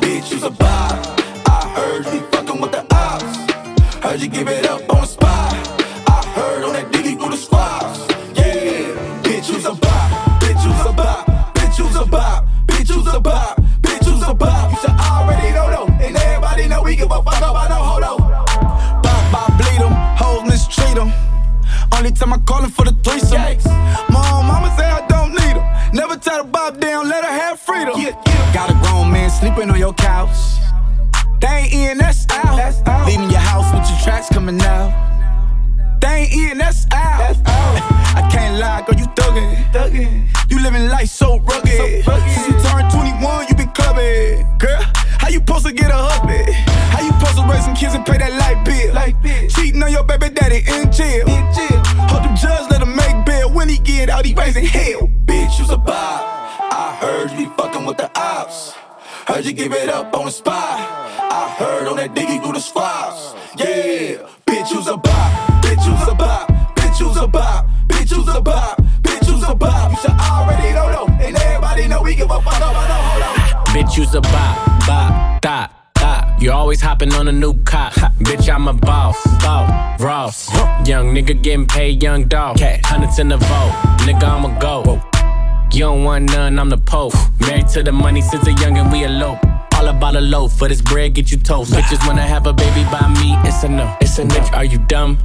Bitch, 0.00 0.32
you's 0.32 0.42
a 0.44 0.50
bop. 0.50 1.06
I 1.46 1.72
heard 1.76 2.06
you 2.06 2.20
fucking 2.32 2.60
with 2.60 2.72
the 2.72 2.86
ops. 2.94 3.94
Heard 4.04 4.20
you 4.20 4.28
give 4.28 4.48
it 4.48 4.66
up. 4.66 4.71
Time 22.22 22.32
I 22.32 22.38
callin' 22.38 22.70
for 22.70 22.84
the 22.84 22.92
threesome. 23.02 23.42
Mom, 24.10 24.46
mama 24.46 24.72
say 24.78 24.86
I 24.86 25.04
don't 25.08 25.32
need 25.32 25.56
'em. 25.56 25.66
Never 25.92 26.16
tie 26.16 26.38
the 26.38 26.44
bob 26.44 26.78
down, 26.80 27.08
let 27.08 27.24
her 27.24 27.34
have 27.42 27.58
freedom. 27.58 27.94
Yeah, 27.96 28.14
yeah. 28.26 28.54
Got 28.54 28.70
a 28.70 28.74
grown 28.82 29.10
man 29.10 29.28
sleeping 29.30 29.68
on 29.70 29.78
your 29.78 29.94
couch. 29.94 30.38
They 31.40 31.48
ain't 31.48 31.72
in, 31.72 31.98
that's 31.98 32.26
out. 32.30 33.06
Leaving 33.06 33.30
your 33.30 33.46
house 33.52 33.68
with 33.74 33.88
your 33.90 33.98
tracks 34.04 34.28
coming 34.28 34.60
out. 34.62 34.90
They 36.00 36.14
ain't 36.22 36.32
in, 36.52 36.58
that's 36.58 36.86
out. 36.92 37.36
I 38.20 38.22
can't 38.30 38.54
lie, 38.60 38.82
girl, 38.86 38.98
you 39.00 39.06
thuggin'. 39.18 39.72
thuggin'. 39.72 40.28
You 40.50 40.62
living 40.62 40.86
life 40.88 41.08
so 41.08 41.40
rugged. 41.40 42.04
Since 42.04 42.46
you 42.48 42.54
turned 42.64 42.88
21, 42.92 43.46
you 43.48 43.54
been 43.56 43.72
clubbing. 43.78 44.46
Girl, 44.58 44.82
how 45.20 45.28
you 45.28 45.40
supposed 45.40 45.66
to 45.66 45.72
get 45.72 45.90
a 45.90 46.00
husband? 46.10 46.54
How 46.92 47.00
you 47.00 47.12
supposed 47.18 47.38
to 47.38 47.44
raise 47.50 47.64
some 47.64 47.74
kids 47.74 47.94
and 47.94 48.06
pay 48.06 48.18
that 48.18 48.32
light 48.42 48.64
bill? 48.64 48.94
Like 48.94 49.16
Cheating 49.54 49.82
on 49.82 49.90
your 49.90 50.04
baby 50.04 50.28
daddy 50.28 50.62
in 50.74 50.92
jail. 50.92 51.26
In 51.26 51.44
jail. 51.54 51.71
Get 53.96 54.10
out, 54.10 54.24
he 54.24 54.34
raising 54.34 54.64
hell. 54.64 55.08
Bitch, 55.24 55.58
you's 55.58 55.70
a 55.70 55.76
bop. 55.76 56.20
I 56.72 56.96
heard 57.00 57.30
you 57.32 57.38
be 57.38 57.56
fucking 57.56 57.84
with 57.84 57.98
the 57.98 58.10
ops. 58.18 58.72
Heard 59.26 59.44
you 59.44 59.52
give 59.52 59.72
it 59.72 59.88
up 59.88 60.14
on 60.14 60.24
the 60.26 60.30
spot. 60.30 60.78
I 61.38 61.54
heard 61.58 61.86
on 61.88 61.96
that 61.96 62.14
diggy 62.14 62.42
do 62.42 62.52
the 62.52 62.60
squats. 62.60 63.34
Yeah, 63.56 64.26
bitch, 64.46 64.70
you's 64.72 64.88
a 64.88 64.96
bop. 64.96 65.30
Bitch, 65.62 65.84
you's 65.86 66.08
a 66.08 66.14
bop. 66.14 66.48
Bitch, 66.76 67.00
you's 67.00 67.16
a 67.16 67.26
bop. 67.26 67.66
Bitch, 67.86 68.10
you's 68.10 68.28
a 68.28 68.40
bop. 68.40 68.80
Bitch, 69.02 69.28
you's 69.28 69.44
a 69.48 69.54
bop. 69.54 69.90
You 69.90 69.96
should 69.98 70.18
already 70.18 70.72
know, 70.72 70.90
know. 70.90 71.06
And 71.20 71.36
everybody 71.36 71.88
know 71.88 72.02
we 72.02 72.14
give 72.14 72.30
a 72.30 72.40
fuck 72.40 72.56
about 72.56 72.88
no 72.88 72.98
hold 73.08 73.22
on. 73.22 73.66
Bitch, 73.74 73.96
you's 73.96 74.14
a 74.14 74.20
bop, 74.20 74.86
bop, 74.86 75.40
dot. 75.42 75.81
You 76.42 76.50
always 76.50 76.80
hopping 76.80 77.14
on 77.14 77.28
a 77.28 77.32
new 77.32 77.54
cop. 77.62 77.92
Bitch, 78.18 78.52
I'm 78.52 78.66
a 78.66 78.72
boss, 78.72 79.16
boss, 79.40 80.00
Ross. 80.00 80.52
Young 80.84 81.14
nigga 81.14 81.40
getting 81.40 81.68
paid, 81.68 82.02
young 82.02 82.24
dog. 82.24 82.58
Hundreds 82.58 83.20
in 83.20 83.28
the 83.28 83.36
vote, 83.36 83.72
nigga, 83.98 84.24
I'ma 84.24 84.58
go. 84.58 85.00
You 85.72 85.78
don't 85.78 86.02
want 86.02 86.32
none, 86.32 86.58
I'm 86.58 86.68
the 86.68 86.78
Pope. 86.78 87.14
Married 87.42 87.68
to 87.68 87.84
the 87.84 87.92
money 87.92 88.22
since 88.22 88.44
a 88.48 88.52
young 88.54 88.76
and 88.76 88.90
we 88.90 89.04
elope. 89.04 89.38
All 89.76 89.86
about 89.86 90.16
a 90.16 90.20
loaf, 90.20 90.58
for 90.58 90.66
this 90.66 90.82
bread 90.82 91.14
get 91.14 91.30
you 91.30 91.38
toast. 91.38 91.74
Bitches 91.74 92.04
wanna 92.08 92.22
have 92.22 92.48
a 92.48 92.52
baby 92.52 92.82
by 92.90 93.06
me, 93.20 93.36
it's 93.48 93.62
a 93.62 93.68
no. 93.68 93.96
It's 94.00 94.18
a 94.18 94.24
bitch, 94.24 94.52
are 94.52 94.64
you 94.64 94.78
dumb? 94.78 95.18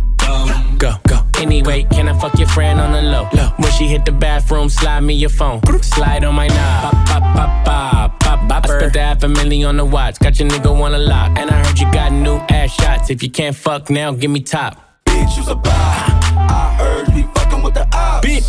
Go, 0.78 0.94
go. 1.08 1.24
Anyway, 1.40 1.84
can 1.92 2.10
I 2.10 2.20
fuck 2.20 2.38
your 2.38 2.48
friend 2.50 2.80
on 2.80 2.92
the 2.92 3.02
low? 3.02 3.30
low. 3.34 3.50
When 3.58 3.72
she 3.72 3.88
hit 3.88 4.06
the 4.06 4.12
bathroom, 4.12 4.70
slide 4.70 5.00
me 5.02 5.14
your 5.14 5.30
phone. 5.30 5.62
Slide 5.82 6.24
on 6.26 6.36
my 6.36 6.48
knob. 6.48 6.94
Pop, 6.94 7.06
pop, 7.08 7.66
pop, 7.66 7.66
pop, 7.66 8.20
pop, 8.20 8.50
pop. 8.50 8.66
I 8.66 8.78
spent 8.78 8.94
the 8.94 9.00
half 9.00 9.24
a 9.24 9.28
million 9.28 9.68
on 9.70 9.78
the 9.78 9.86
watch. 9.86 10.20
Got 10.20 10.40
your 10.40 10.50
nigga 10.50 10.78
wanna 10.78 10.98
lock. 10.98 11.38
And 11.38 11.50
I 11.50 11.66
heard 11.66 11.80
you 11.80 11.92
got 11.92 12.12
new 12.12 12.38
ass 12.50 12.72
shots. 12.74 13.10
If 13.10 13.24
you 13.24 13.32
can't 13.32 13.56
fuck 13.56 13.90
now, 13.90 14.12
give 14.12 14.30
me 14.30 14.42
top. 14.42 14.76
Bitch, 15.06 15.38
you's 15.38 15.48
a 15.48 15.56
bop. 15.56 15.74
I 15.74 16.76
heard 16.78 17.08
you 17.10 17.24
be 17.24 17.30
fucking 17.34 17.64
with 17.64 17.74
the 17.76 17.88
ops. 17.96 18.28
Bitch. 18.28 18.48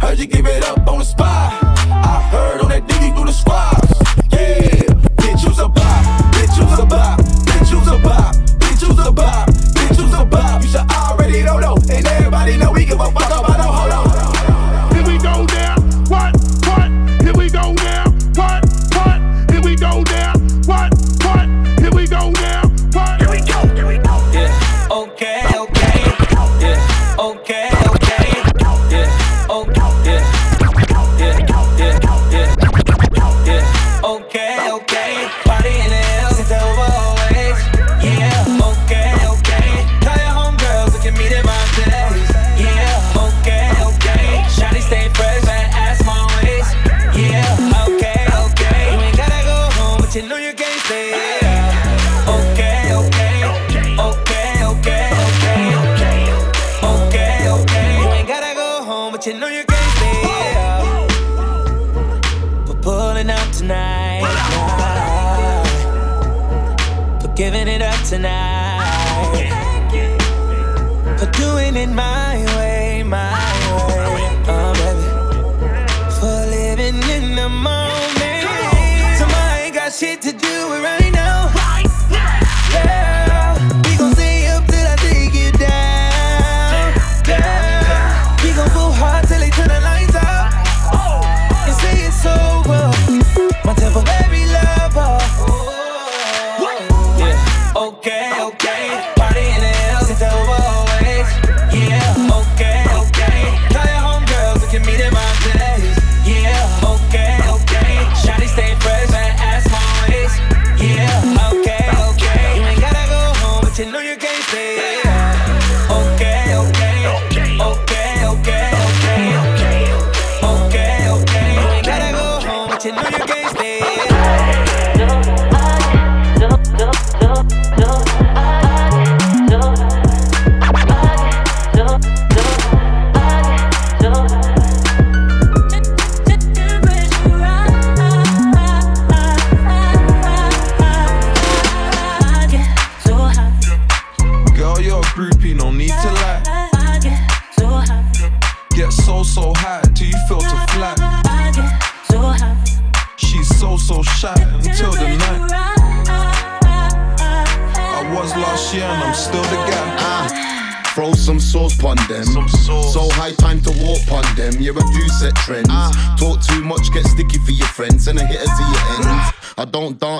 Heard 0.00 0.18
you 0.18 0.26
give 0.26 0.46
it 0.46 0.64
up 0.64 0.86
on 0.86 0.98
the 0.98 1.04
spot. 1.04 1.62
I 1.62 2.28
heard 2.30 2.60
on 2.60 2.68
that 2.68 2.86
diggy 2.86 3.16
do 3.16 3.24
the 3.24 3.32
squats. 3.32 3.92
Yeah, 4.30 4.92
bitch, 5.16 5.42
you's 5.44 5.58
a 5.58 5.68
bop. 5.68 6.34
Bitch, 6.34 6.58
you's 6.58 6.78
a 6.78 6.84
bop. 6.84 7.20
Bitch, 7.20 7.72
you's 7.72 7.88
a 7.88 7.98
bop. 7.98 8.43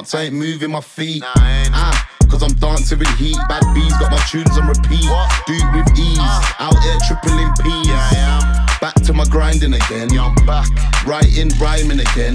Dance, 0.04 0.14
I 0.14 0.22
ain't 0.24 0.34
moving 0.34 0.70
my 0.70 0.80
feet. 0.80 1.22
Ah, 1.24 2.08
Cause 2.28 2.42
I'm 2.42 2.52
dancing 2.54 2.98
with 2.98 3.08
heat. 3.16 3.36
Bad 3.48 3.62
bees 3.74 3.92
got 3.98 4.10
my 4.10 4.18
tunes 4.28 4.58
on 4.58 4.66
repeat. 4.66 5.08
Do 5.46 5.54
it 5.54 5.68
with 5.72 5.98
ease. 5.98 6.18
Out 6.58 6.76
here 6.82 6.98
tripling 7.06 7.48
P's. 7.62 7.88
Yeah, 7.88 8.10
I 8.10 8.16
am. 8.18 8.80
Back 8.80 8.94
to 9.06 9.12
my 9.12 9.24
grinding 9.24 9.72
again. 9.72 10.12
Yeah, 10.12 10.26
I'm 10.26 10.46
back. 10.46 10.68
Writing, 11.06 11.50
rhyming 11.60 12.00
again. 12.00 12.34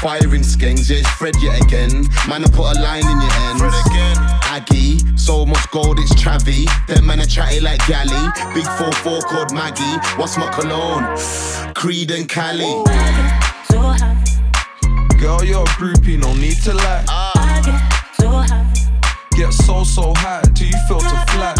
Firing 0.00 0.42
skanks, 0.42 0.90
yeah, 0.90 0.98
it's 0.98 1.10
Fred 1.10 1.34
yet 1.42 1.60
again. 1.62 2.06
Man, 2.28 2.44
I 2.44 2.48
put 2.52 2.76
a 2.76 2.80
line 2.80 3.06
in 3.06 3.20
your 3.20 3.32
ends. 3.48 3.60
Fred 3.60 3.74
again. 3.86 4.16
Aggie, 4.52 4.98
so 5.16 5.46
much 5.46 5.70
gold, 5.70 5.98
it's 5.98 6.14
Travi. 6.14 6.68
Them 6.86 7.06
man 7.06 7.20
are 7.20 7.26
chatty 7.26 7.60
like 7.60 7.84
Galley. 7.88 8.30
Big 8.54 8.64
4-4 8.64 9.24
called 9.24 9.52
Maggie. 9.52 9.98
What's 10.16 10.36
my 10.36 10.48
cologne? 10.52 11.16
Creed 11.74 12.10
and 12.10 12.28
Cali. 12.28 13.47
Girl, 15.28 15.44
you're 15.44 15.60
a 15.60 15.66
groupie, 15.76 16.18
no 16.18 16.32
need 16.32 16.56
to 16.62 16.72
lie. 16.72 17.04
Get 19.32 19.52
so, 19.52 19.84
so 19.84 20.14
high 20.16 20.40
till 20.54 20.68
you 20.68 20.78
feel 20.88 21.00
to 21.00 21.06
flat. 21.28 21.58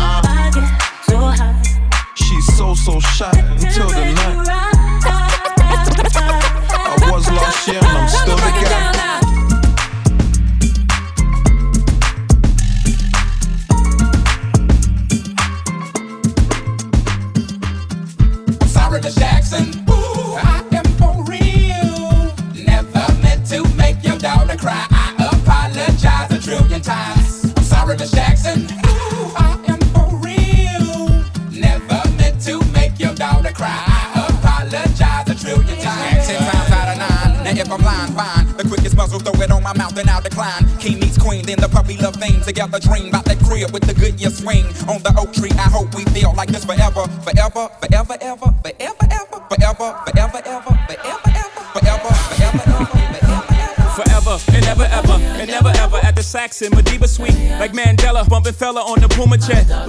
She's 2.14 2.56
so, 2.56 2.72
so 2.72 2.98
shy 2.98 3.30
until 3.36 3.88
the 3.90 4.14
night. 4.14 4.48
I 6.80 7.10
was 7.12 7.28
last 7.30 7.68
year 7.68 7.76
and 7.76 7.86
I'm 7.88 8.08
still 8.08 8.36
the 8.36 8.50
guy. 8.64 9.27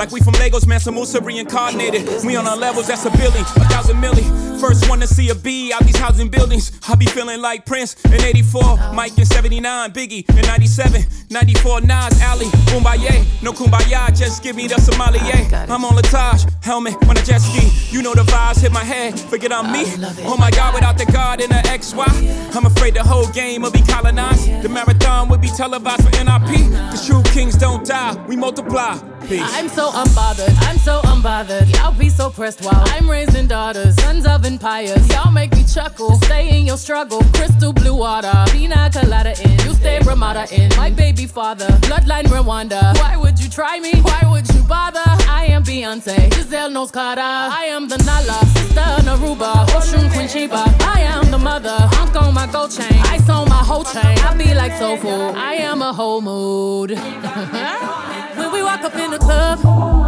like 0.10 0.14
we 0.14 0.24
from 0.24 0.40
Lagos, 0.40 0.66
man. 0.66 0.80
Mansa 0.80 0.92
Musa 0.94 1.20
reincarnated. 1.20 2.24
We 2.24 2.38
on 2.38 2.48
our 2.48 2.56
levels, 2.56 2.88
that's 2.88 3.06
a 3.06 3.12
billion, 3.12 3.42
a 3.42 3.66
thousand 3.68 3.98
milli. 3.98 4.24
First 4.62 4.90
one 4.90 5.02
to 5.02 5.08
see 5.08 5.30
a 5.30 5.36
B 5.36 5.74
out 5.74 5.84
these 5.84 5.98
housing 5.98 6.30
buildings. 6.30 6.72
I 6.88 6.96
be 6.96 7.06
feeling 7.06 7.42
like 7.42 7.66
Prince 7.66 7.96
in 8.06 8.14
84, 8.14 8.94
Mike 8.94 9.18
in 9.18 9.26
79, 9.26 9.92
Biggie 9.92 10.30
in 10.30 10.42
97, 10.44 11.04
94, 11.30 11.82
Nas, 11.82 12.22
Ali, 12.24 12.46
Kumbaya. 12.72 13.44
No 13.44 13.52
Kumbaya, 13.52 14.18
just 14.18 14.42
give 14.42 14.56
me 14.56 14.68
the 14.68 14.80
sommelier. 14.80 15.48
I'm 15.70 15.84
on 15.84 15.96
Latage, 15.96 16.50
helmet 16.64 16.96
on 17.10 17.18
a 17.18 17.22
jet 17.24 17.40
ski. 17.40 17.70
You 17.94 18.02
know 18.02 18.14
the 18.14 18.24
vibes 18.24 18.62
hit 18.62 18.72
my 18.72 18.84
head, 18.84 19.20
forget 19.20 19.52
I'm 19.52 19.74
me. 19.74 19.84
Oh 20.24 20.38
my 20.38 20.50
God, 20.52 20.76
without 20.76 20.98
the 20.98 21.06
God 21.12 21.42
in 21.42 21.50
the 21.50 21.56
XY. 21.56 22.56
I'm 22.56 22.66
afraid 22.66 22.94
the 22.94 23.04
whole 23.04 23.28
game 23.28 23.64
will 23.64 23.72
be 23.72 23.82
colonized. 23.82 24.64
The 24.64 24.70
marathon 24.70 25.28
will 25.28 25.40
be 25.40 25.50
televised 25.50 26.04
for 26.04 26.12
NIP. 26.12 26.72
Cause 26.92 27.06
true 27.06 27.24
kings 27.34 27.58
don't 27.58 27.86
die, 27.86 28.16
we 28.28 28.38
multiply. 28.38 28.98
Peace. 29.30 29.42
I'm 29.44 29.70
so 29.70 29.92
unbothered, 29.92 30.56
I'm 30.68 30.80
so 30.80 31.02
unbothered. 31.02 31.72
Y'all 31.76 31.94
be 31.94 32.10
so 32.10 32.32
pressed 32.32 32.66
while 32.66 32.84
I'm 32.88 33.08
raising 33.08 33.46
daughters, 33.46 33.96
sons 34.02 34.26
of 34.26 34.44
empires. 34.44 35.08
Y'all 35.10 35.30
make 35.30 35.52
me 35.52 35.64
chuckle, 35.72 36.16
stay 36.22 36.58
in 36.58 36.66
your 36.66 36.78
struggle. 36.78 37.22
Crystal 37.36 37.72
blue 37.72 37.94
water, 37.94 38.34
pina 38.52 38.90
colada 38.92 39.40
in. 39.44 39.52
You 39.60 39.76
stay 39.76 40.00
Ramada 40.00 40.48
in. 40.52 40.76
My 40.78 40.90
baby 40.90 41.28
father, 41.28 41.68
bloodline 41.86 42.24
Rwanda. 42.24 42.98
Why 42.98 43.18
would 43.18 43.40
you 43.40 43.50
try 43.50 43.80
me? 43.80 44.02
Why 44.02 44.22
would 44.32 44.52
you 44.52 44.64
bother? 44.64 45.04
I 45.06 45.46
am 45.52 45.64
Beyonce, 45.64 46.34
Giselle 46.34 46.72
Knowles-Carter. 46.72 47.22
I 47.22 47.66
am 47.66 47.88
the 47.88 47.98
Nala, 48.00 48.44
sister 48.48 48.82
Naruba, 49.06 49.68
Oshun 49.78 50.12
Queen 50.12 50.28
Sheba. 50.28 50.64
I 50.80 51.02
am 51.02 51.30
the 51.30 51.38
mother, 51.38 51.78
Hunk 51.94 52.16
on 52.16 52.34
my 52.34 52.48
gold 52.48 52.72
chain. 52.72 53.00
I 53.04 53.20
so 53.20 53.46
whole 53.70 53.84
chain. 53.84 54.18
I 54.18 54.36
be 54.36 54.56
like 54.56 54.74
so 54.74 54.98
full. 54.98 55.36
I 55.36 55.54
am 55.54 55.84
a 55.84 55.94
whole 55.94 56.22
mood. 56.22 56.90
when 58.40 58.52
we 58.52 58.64
walk 58.64 58.82
up 58.82 58.96
in 58.96 59.12
the 59.12 59.20
club. 59.20 59.99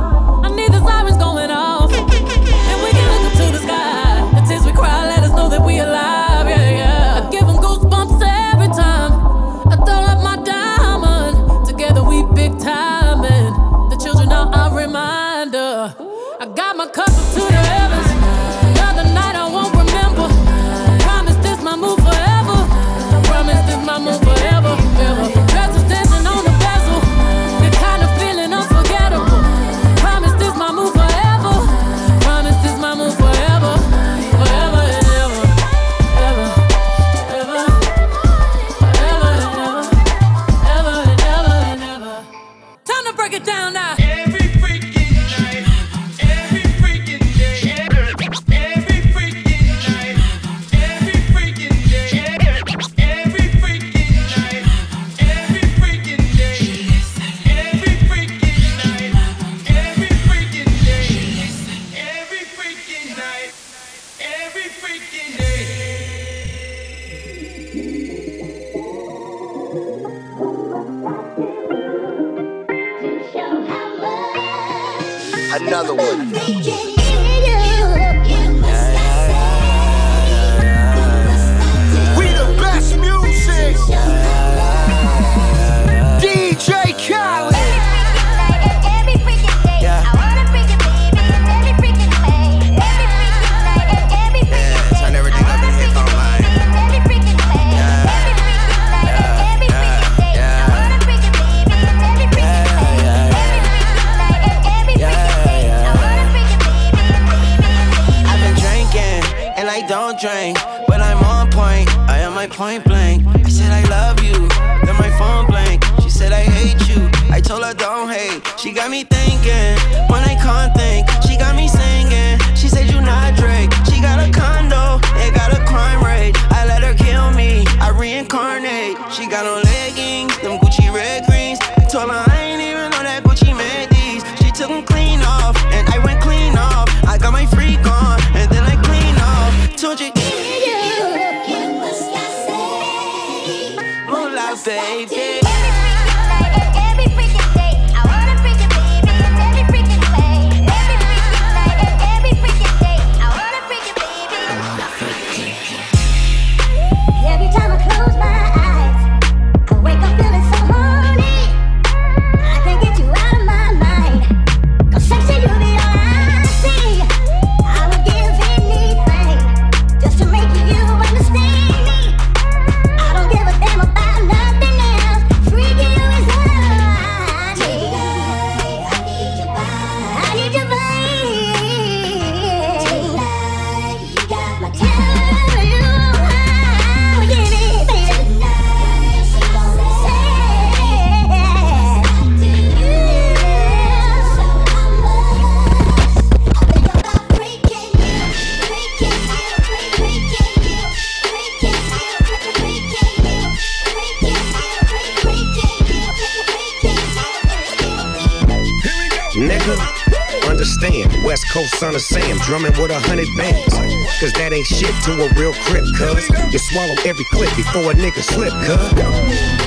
son 211.82 211.96
of 211.96 212.02
Sam, 212.02 212.38
drumming 212.46 212.78
with 212.78 212.94
a 212.94 213.00
hundred 213.10 213.26
bands. 213.34 213.74
Cause 214.22 214.30
that 214.38 214.54
ain't 214.54 214.70
shit 214.70 214.94
to 215.02 215.18
a 215.18 215.28
real 215.34 215.50
crip, 215.66 215.82
cuz. 215.98 216.30
You 216.54 216.62
swallow 216.62 216.94
every 217.10 217.26
clip 217.34 217.50
before 217.58 217.90
a 217.90 217.98
nigga 217.98 218.22
slip, 218.22 218.54
cuz. 218.70 218.86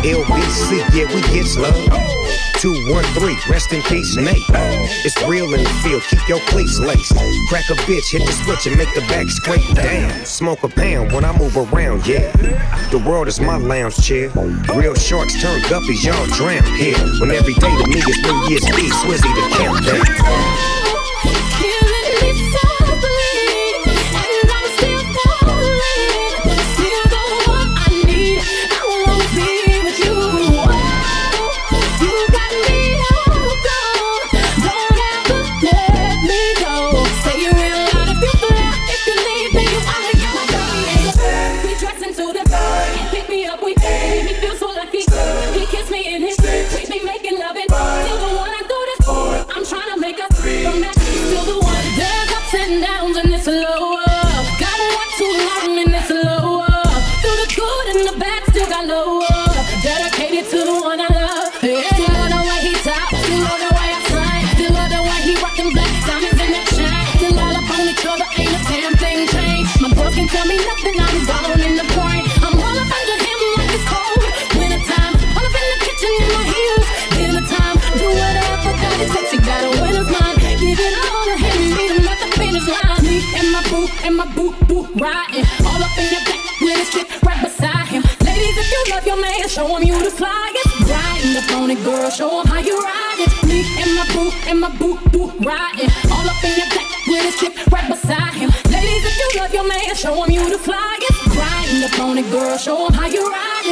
LBC, 0.07 0.79
yeah, 0.95 1.11
we 1.11 1.19
get 1.35 1.51
love. 1.59 1.75
213, 2.63 3.35
rest 3.51 3.75
in 3.75 3.83
peace, 3.91 4.15
Nate. 4.15 4.47
It's 5.03 5.19
real 5.27 5.51
in 5.59 5.67
the 5.67 5.75
field, 5.83 6.07
keep 6.07 6.23
your 6.31 6.39
cleats 6.47 6.79
laced. 6.79 7.19
Crack 7.51 7.67
a 7.75 7.77
bitch, 7.83 8.15
hit 8.15 8.23
the 8.23 8.31
switch 8.47 8.71
and 8.71 8.79
make 8.79 8.95
the 8.95 9.03
back 9.11 9.27
scrape 9.27 9.67
down. 9.75 10.07
Smoke 10.25 10.63
a 10.63 10.69
pound 10.69 11.11
when 11.11 11.25
I 11.25 11.37
move 11.37 11.59
around, 11.59 12.07
yeah. 12.07 12.31
The 12.95 13.03
world 13.03 13.27
is 13.27 13.41
my 13.41 13.57
lounge 13.57 13.99
chair. 13.99 14.31
Real 14.71 14.95
sharks 14.95 15.35
turn 15.43 15.59
guppies, 15.67 16.07
y'all 16.07 16.31
drown 16.39 16.63
here. 16.79 16.95
When 17.19 17.35
every 17.35 17.59
day 17.59 17.75
to 17.75 17.87
me 17.91 17.99
is 17.99 18.19
New 18.23 18.39
Year's 18.47 18.71
Eve, 18.71 18.95
Swizzy 19.03 19.35
the 19.35 19.45
countdown. 19.59 20.84
Show 89.55 89.69
them 89.69 89.85
you 89.85 89.95
the 90.03 90.11
flyest. 90.11 90.91
Riding 90.91 91.33
the 91.39 91.43
on 91.55 91.71
girl. 91.85 92.11
Show 92.11 92.43
them 92.43 92.47
how 92.51 92.59
you 92.59 92.75
ride 92.77 93.21
it. 93.23 93.31
Me 93.47 93.63
and 93.79 93.95
my 93.95 94.05
boo 94.11 94.33
and 94.51 94.61
my 94.61 94.69
boo 94.79 94.99
boo 95.13 95.31
riding. 95.47 95.91
All 96.11 96.27
up 96.27 96.43
in 96.43 96.59
your 96.59 96.67
back 96.75 96.91
with 97.07 97.23
his 97.23 97.37
chick 97.39 97.55
right 97.71 97.89
beside 97.89 98.35
him. 98.35 98.51
Ladies, 98.75 99.05
if 99.07 99.15
you 99.15 99.41
love 99.41 99.55
your 99.55 99.63
man, 99.63 99.95
show 99.95 100.27
you 100.27 100.43
the 100.51 100.59
flyest. 100.59 101.39
Riding 101.39 101.81
the 101.87 102.03
on 102.03 102.19
girl. 102.33 102.59
Show 102.59 102.91
how 102.91 103.07
you 103.07 103.31
ride 103.31 103.64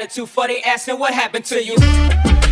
attitude 0.00 0.28
for 0.28 0.46
they 0.46 0.62
asking 0.62 0.98
what 0.98 1.12
happened 1.12 1.44
to 1.44 1.64
you. 1.64 2.47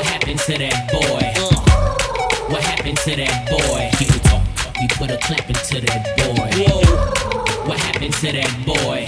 What 0.00 0.08
happened 0.08 0.38
to 0.38 0.52
that 0.56 0.90
boy? 0.90 2.50
What 2.50 2.62
happened 2.62 2.96
to 3.04 3.16
that 3.16 3.50
boy? 3.50 3.90
He 3.98 4.06
talk, 4.24 4.40
he 4.78 4.88
put 4.88 5.10
a 5.10 5.18
clap 5.18 5.46
into 5.46 5.78
that 5.84 6.16
boy. 6.16 6.48
Whoa. 6.56 7.68
What 7.68 7.78
happened 7.78 8.14
to 8.14 8.32
that 8.32 8.64
boy? 8.64 9.06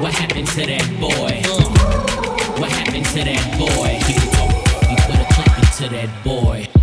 What 0.00 0.14
happened 0.14 0.48
to 0.48 0.64
that 0.64 0.88
boy? 0.98 1.42
What 2.58 2.72
happened 2.72 3.04
to 3.04 3.24
that 3.24 3.58
boy? 3.58 4.00
He 4.06 4.14
talk, 4.32 4.50
he 4.88 4.96
put 4.96 5.20
a 5.20 5.34
clap 5.34 5.58
into 5.58 5.94
that 5.94 6.24
boy. 6.24 6.75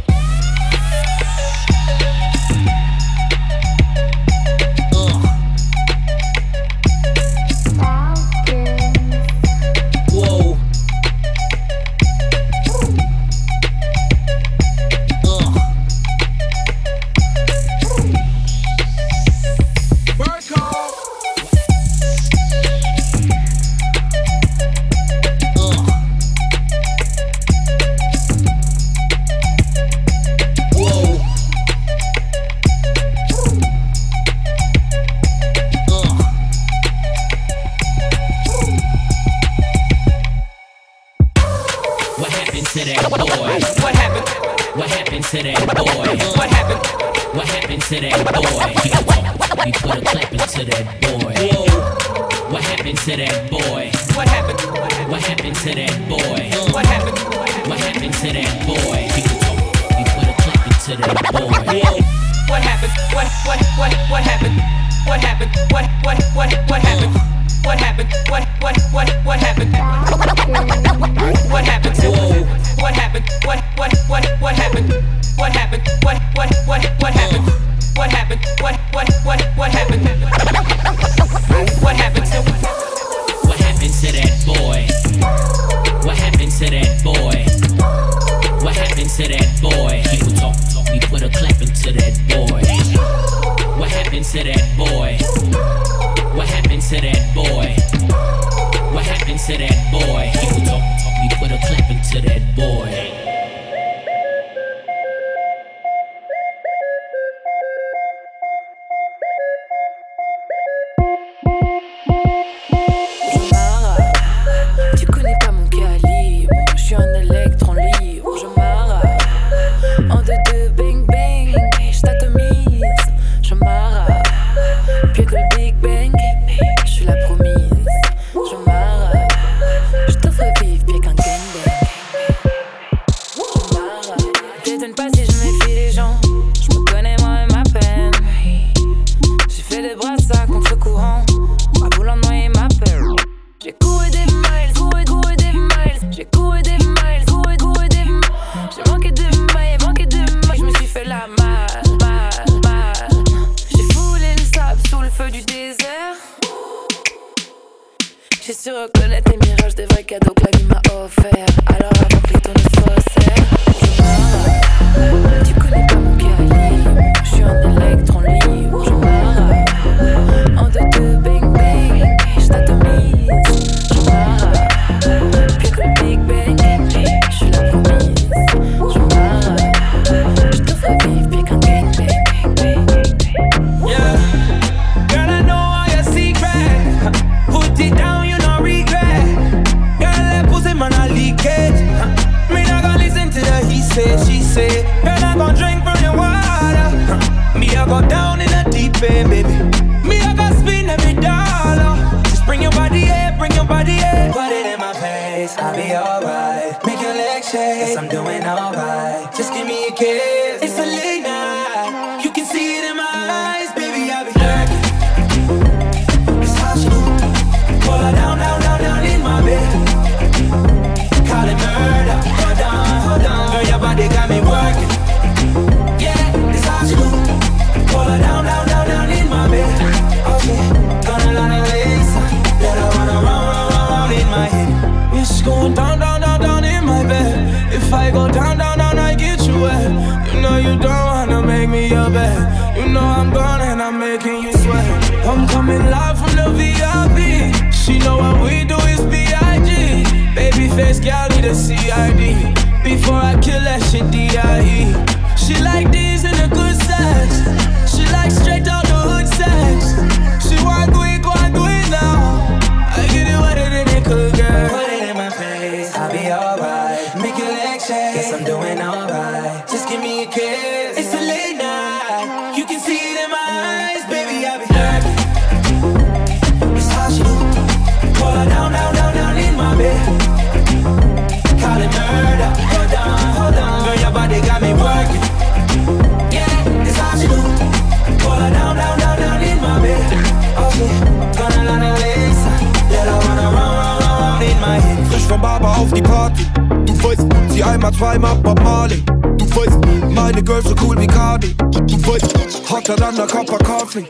Party. 296.03 296.45
Du 296.85 297.03
weißt, 297.03 297.25
sie 297.49 297.63
einmal, 297.63 297.93
zweimal 297.93 298.35
Bob 298.35 298.61
Marley. 298.63 299.01
Du 299.37 299.45
weißt, 299.55 299.79
meine 300.09 300.43
Girls 300.43 300.65
so 300.65 300.75
cool 300.81 300.99
wie 300.99 301.07
Cardi. 301.07 301.55
Du 301.55 302.07
weißt, 302.07 302.69
hotter 302.69 302.95
dann 302.95 303.15
der 303.15 303.27
Copper 303.27 303.57
Coffee. 303.59 304.05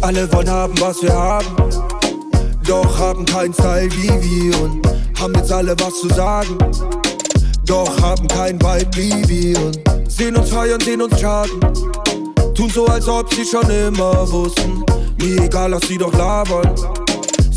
Alle 0.00 0.30
wollen 0.32 0.50
haben, 0.50 0.74
was 0.80 1.02
wir 1.02 1.12
haben. 1.12 1.46
Doch 2.66 2.98
haben 2.98 3.24
keinen 3.24 3.52
Style 3.52 3.90
wie 3.92 4.08
wir 4.08 4.62
und 4.62 4.86
haben 5.18 5.34
jetzt 5.34 5.52
alle 5.52 5.74
was 5.80 6.00
zu 6.00 6.08
sagen. 6.08 6.56
Doch 7.66 8.00
haben 8.00 8.26
kein 8.28 8.60
Vibe 8.60 8.96
wie 8.96 9.28
wir 9.28 9.58
und 9.58 9.80
sehen 10.08 10.36
uns 10.36 10.50
feiern, 10.50 10.80
sehen 10.80 11.02
uns 11.02 11.20
charten. 11.20 11.60
Tun 12.54 12.70
so, 12.70 12.86
als 12.86 13.08
ob 13.08 13.32
sie 13.32 13.44
schon 13.44 13.68
immer 13.70 14.30
wussten. 14.30 14.84
Mir 15.20 15.42
egal, 15.44 15.70
lass 15.70 15.86
sie 15.86 15.98
doch 15.98 16.12
labern. 16.12 16.74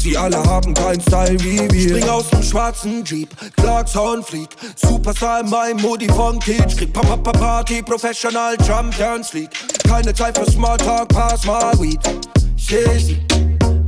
Sie 0.03 0.17
alle 0.17 0.43
haben 0.43 0.73
keinen 0.73 0.99
Style 0.99 1.39
wie 1.39 1.59
wir. 1.71 1.87
Spring 1.87 2.09
aus 2.09 2.29
dem 2.29 2.43
schwarzen 2.43 3.05
Jeep, 3.05 3.29
Clarks 3.55 3.95
Hornfleet. 3.95 4.49
Superstar 4.75 5.39
in 5.39 5.49
meinem 5.49 5.81
Moody 5.81 6.09
von 6.09 6.39
Kitsch. 6.39 6.75
Krieg 6.75 6.91
Papa 6.91 7.15
Papa 7.15 7.31
Party, 7.31 7.81
Professional 7.81 8.57
Champions 8.67 9.31
League. 9.31 9.51
Keine 9.87 10.13
Zeit 10.13 10.37
für 10.37 10.51
Smalltalk, 10.51 11.07
pass 11.07 11.45
mal 11.45 11.71
Weed. 11.79 12.01
Shizzy, 12.57 13.17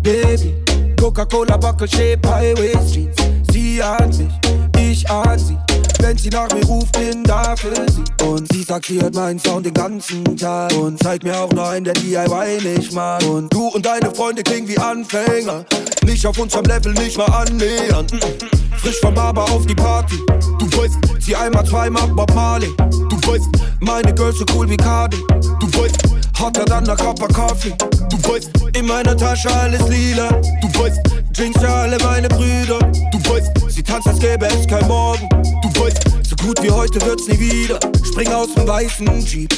Baby. 0.02 0.56
Coca-Cola, 0.98 1.58
Buckle, 1.58 1.90
Shape, 1.90 2.26
Highway 2.26 2.72
Streets. 2.88 3.22
Sie 3.52 3.84
an 3.84 4.08
mich, 4.08 5.02
ich 5.02 5.10
an 5.10 5.38
sie. 5.38 5.75
Wenn 6.06 6.20
sie 6.20 6.30
nach 6.30 6.54
mir 6.54 6.64
ruft, 6.66 6.92
bin 6.92 7.24
da 7.24 7.56
für 7.56 7.74
sie. 7.74 8.04
Und 8.24 8.54
sie 8.54 8.62
sagt, 8.62 8.86
sie 8.86 9.02
hört 9.02 9.16
meinen 9.16 9.40
Sound 9.40 9.66
den 9.66 9.74
ganzen 9.74 10.38
Tag. 10.38 10.72
Und 10.74 11.02
zeigt 11.02 11.24
mir 11.24 11.36
auch 11.36 11.52
noch 11.52 11.70
einen, 11.70 11.84
der 11.84 11.96
DIY 11.96 12.62
nicht 12.64 12.94
mag. 12.94 13.24
Und 13.24 13.52
du 13.52 13.70
und 13.70 13.84
deine 13.84 14.14
Freunde 14.14 14.44
klingen 14.44 14.68
wie 14.68 14.78
Anfänger. 14.78 15.66
Nicht 16.06 16.24
auf 16.28 16.38
unserem 16.38 16.66
Level, 16.66 16.94
nicht 16.94 17.18
mal 17.18 17.26
annähern. 17.26 18.06
Mm, 18.12 18.18
mm. 18.18 18.78
Frisch 18.78 19.00
vom 19.02 19.16
Barber 19.16 19.46
auf 19.46 19.66
die 19.66 19.74
Party. 19.74 20.20
Du 20.60 20.78
weißt, 20.78 20.94
sie 21.22 21.36
einmal, 21.36 21.66
zweimal 21.66 22.08
Bob 22.10 22.32
Marley. 22.36 22.72
Du 22.78 23.18
weißt, 23.28 23.48
meine 23.80 24.14
Girls 24.14 24.38
so 24.38 24.46
cool 24.54 24.70
wie 24.70 24.78
Cardi. 24.78 25.18
Du 25.60 25.74
weißt, 25.74 25.98
hotter 26.40 26.66
dann 26.66 26.84
der 26.84 26.96
Copper 26.96 27.28
Coffee. 27.28 27.74
Du 28.10 28.18
weißt, 28.30 28.52
in 28.76 28.86
meiner 28.86 29.16
Tasche 29.16 29.50
alles 29.52 29.88
lila. 29.88 30.30
Du 30.62 30.80
weißt, 30.80 31.00
Drinks 31.34 31.60
für 31.60 31.70
alle 31.70 31.98
meine 32.04 32.28
Brüder. 32.30 32.80
Du 33.12 33.30
weißt, 33.30 33.52
sie 33.70 33.84
tanzt, 33.84 34.08
als 34.08 34.20
gäbe 34.20 34.46
es 34.46 34.68
kein 34.68 34.88
Morgen. 34.88 35.28
Du 35.30 35.82
weißt, 35.82 36.04
so 36.30 36.36
gut 36.38 36.62
wie 36.62 36.72
heute 36.72 37.02
wird's 37.06 37.28
nie 37.28 37.40
wieder. 37.40 37.80
Spring 38.06 38.32
aus 38.32 38.54
dem 38.56 38.68
weißen 38.68 39.26
Jeep. 39.26 39.54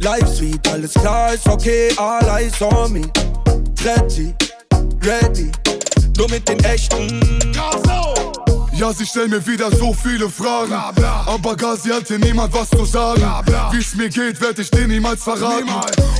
Live 0.00 0.28
Suite, 0.28 0.68
alles 0.68 0.92
klar 0.92 1.32
ist 1.32 1.48
okay, 1.48 1.88
all 1.96 2.28
eyes 2.28 2.60
on 2.60 2.92
me. 2.92 3.02
Ready, 3.82 4.34
ready, 5.02 5.50
nur 6.18 6.28
mit 6.28 6.46
den 6.46 6.62
echten. 6.64 7.20
Ja, 8.76 8.92
sie 8.92 9.06
stellen 9.06 9.30
mir 9.30 9.46
wieder 9.46 9.70
so 9.70 9.94
viele 9.94 10.28
Fragen. 10.28 10.72
Aber 10.72 11.56
gar 11.56 11.76
sie 11.76 11.92
hat 11.92 12.08
hier 12.08 12.18
niemand 12.18 12.52
was 12.52 12.68
zu 12.70 12.84
sagen. 12.84 13.22
Wie's 13.70 13.94
mir 13.94 14.08
geht, 14.08 14.40
werd 14.40 14.58
ich 14.58 14.68
dir 14.68 14.88
niemals 14.88 15.22
verraten. 15.22 15.70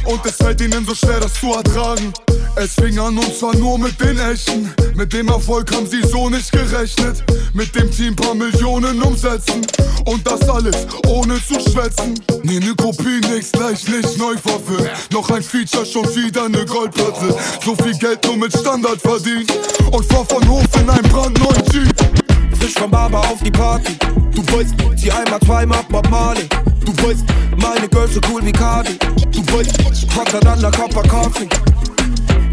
Und 0.05 0.25
es 0.25 0.37
fällt 0.37 0.61
ihnen 0.61 0.87
so 0.87 0.95
schwer, 0.95 1.19
das 1.21 1.35
zu 1.35 1.53
ertragen. 1.53 2.13
Es 2.57 2.75
fing 2.75 2.97
an 3.01 3.19
und 3.19 3.37
zwar 3.37 3.57
nur 3.57 3.77
mit 3.77 4.01
den 4.01 4.17
Echten. 4.19 4.73
Mit 4.95 5.13
dem 5.13 5.29
Erfolg 5.29 5.75
haben 5.75 5.89
sie 5.89 6.03
so 6.03 6.31
nicht 6.31 6.53
gerechnet. 6.53 7.25
Mit 7.53 7.75
dem 7.75 7.91
Team 7.91 8.15
paar 8.15 8.37
Millionen 8.37 9.03
umsetzen. 9.03 9.67
Und 10.05 10.25
das 10.25 10.49
alles 10.49 10.87
ohne 11.09 11.35
zu 11.45 11.55
schwätzen. 11.55 12.15
Nee, 12.45 12.61
ne 12.61 12.73
Kopie, 12.77 13.21
nix 13.33 13.51
gleich 13.51 13.89
nicht 13.89 14.17
neu 14.17 14.37
verfilmt. 14.37 14.91
Noch 15.13 15.29
ein 15.31 15.43
Feature, 15.43 15.85
schon 15.85 16.07
wieder 16.15 16.49
ne 16.49 16.65
Goldplatte. 16.65 17.35
So 17.65 17.75
viel 17.75 17.99
Geld 17.99 18.25
nur 18.25 18.37
mit 18.37 18.57
Standard 18.57 19.01
verdient. 19.01 19.53
Und 19.91 20.05
fahr 20.07 20.25
von 20.25 20.47
Hof 20.49 20.67
in 20.79 20.89
ein 20.89 21.03
brandneuen 21.03 21.65
Jeep. 21.73 22.24
Frisch 22.59 22.75
vom 22.75 22.91
Barber 22.91 23.21
auf 23.21 23.43
die 23.43 23.51
Party. 23.51 23.97
Du 24.33 24.43
weißt, 24.53 24.75
sie 24.97 25.11
einmal, 25.11 25.41
zweimal 25.41 25.85
Bob 25.89 26.09
Marley. 26.11 26.49
Du 26.85 26.93
weißt, 27.03 27.25
meine 27.57 27.89
Girls 27.89 28.15
so 28.15 28.21
cool 28.31 28.45
wie 28.45 28.53
Cardi. 28.53 28.99
Du 29.33 29.41
weißt, 29.53 29.79
hotter 30.17 30.41
dann 30.41 30.61
der 30.61 30.71
Copper 30.71 31.03
Coffee. 31.09 31.49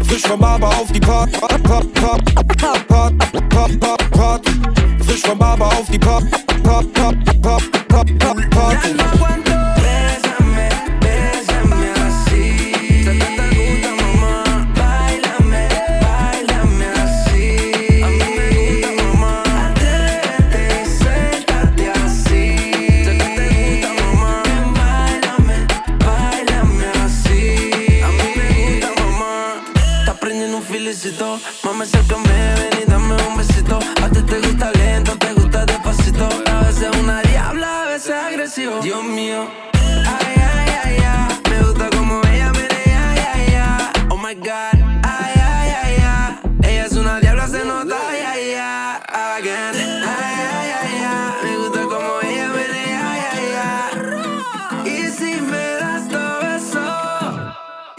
Frisch 0.06 0.22
vom 0.22 0.40
Barber 0.40 0.68
auf 0.68 0.92
die. 0.92 1.00
Party. 1.00 1.34
Frisch 5.06 5.22
vom 5.22 5.38
Barber 5.38 5.66
auf 5.66 5.86
die 5.90 5.98
Party. 5.98 6.28
Party. 6.62 6.92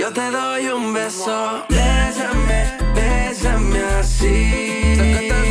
Yo 0.03 0.11
te 0.11 0.31
doy 0.31 0.67
un 0.67 0.93
beso. 0.93 1.63
Bésame, 1.69 2.77
bésame 2.93 3.79
así. 3.99 5.42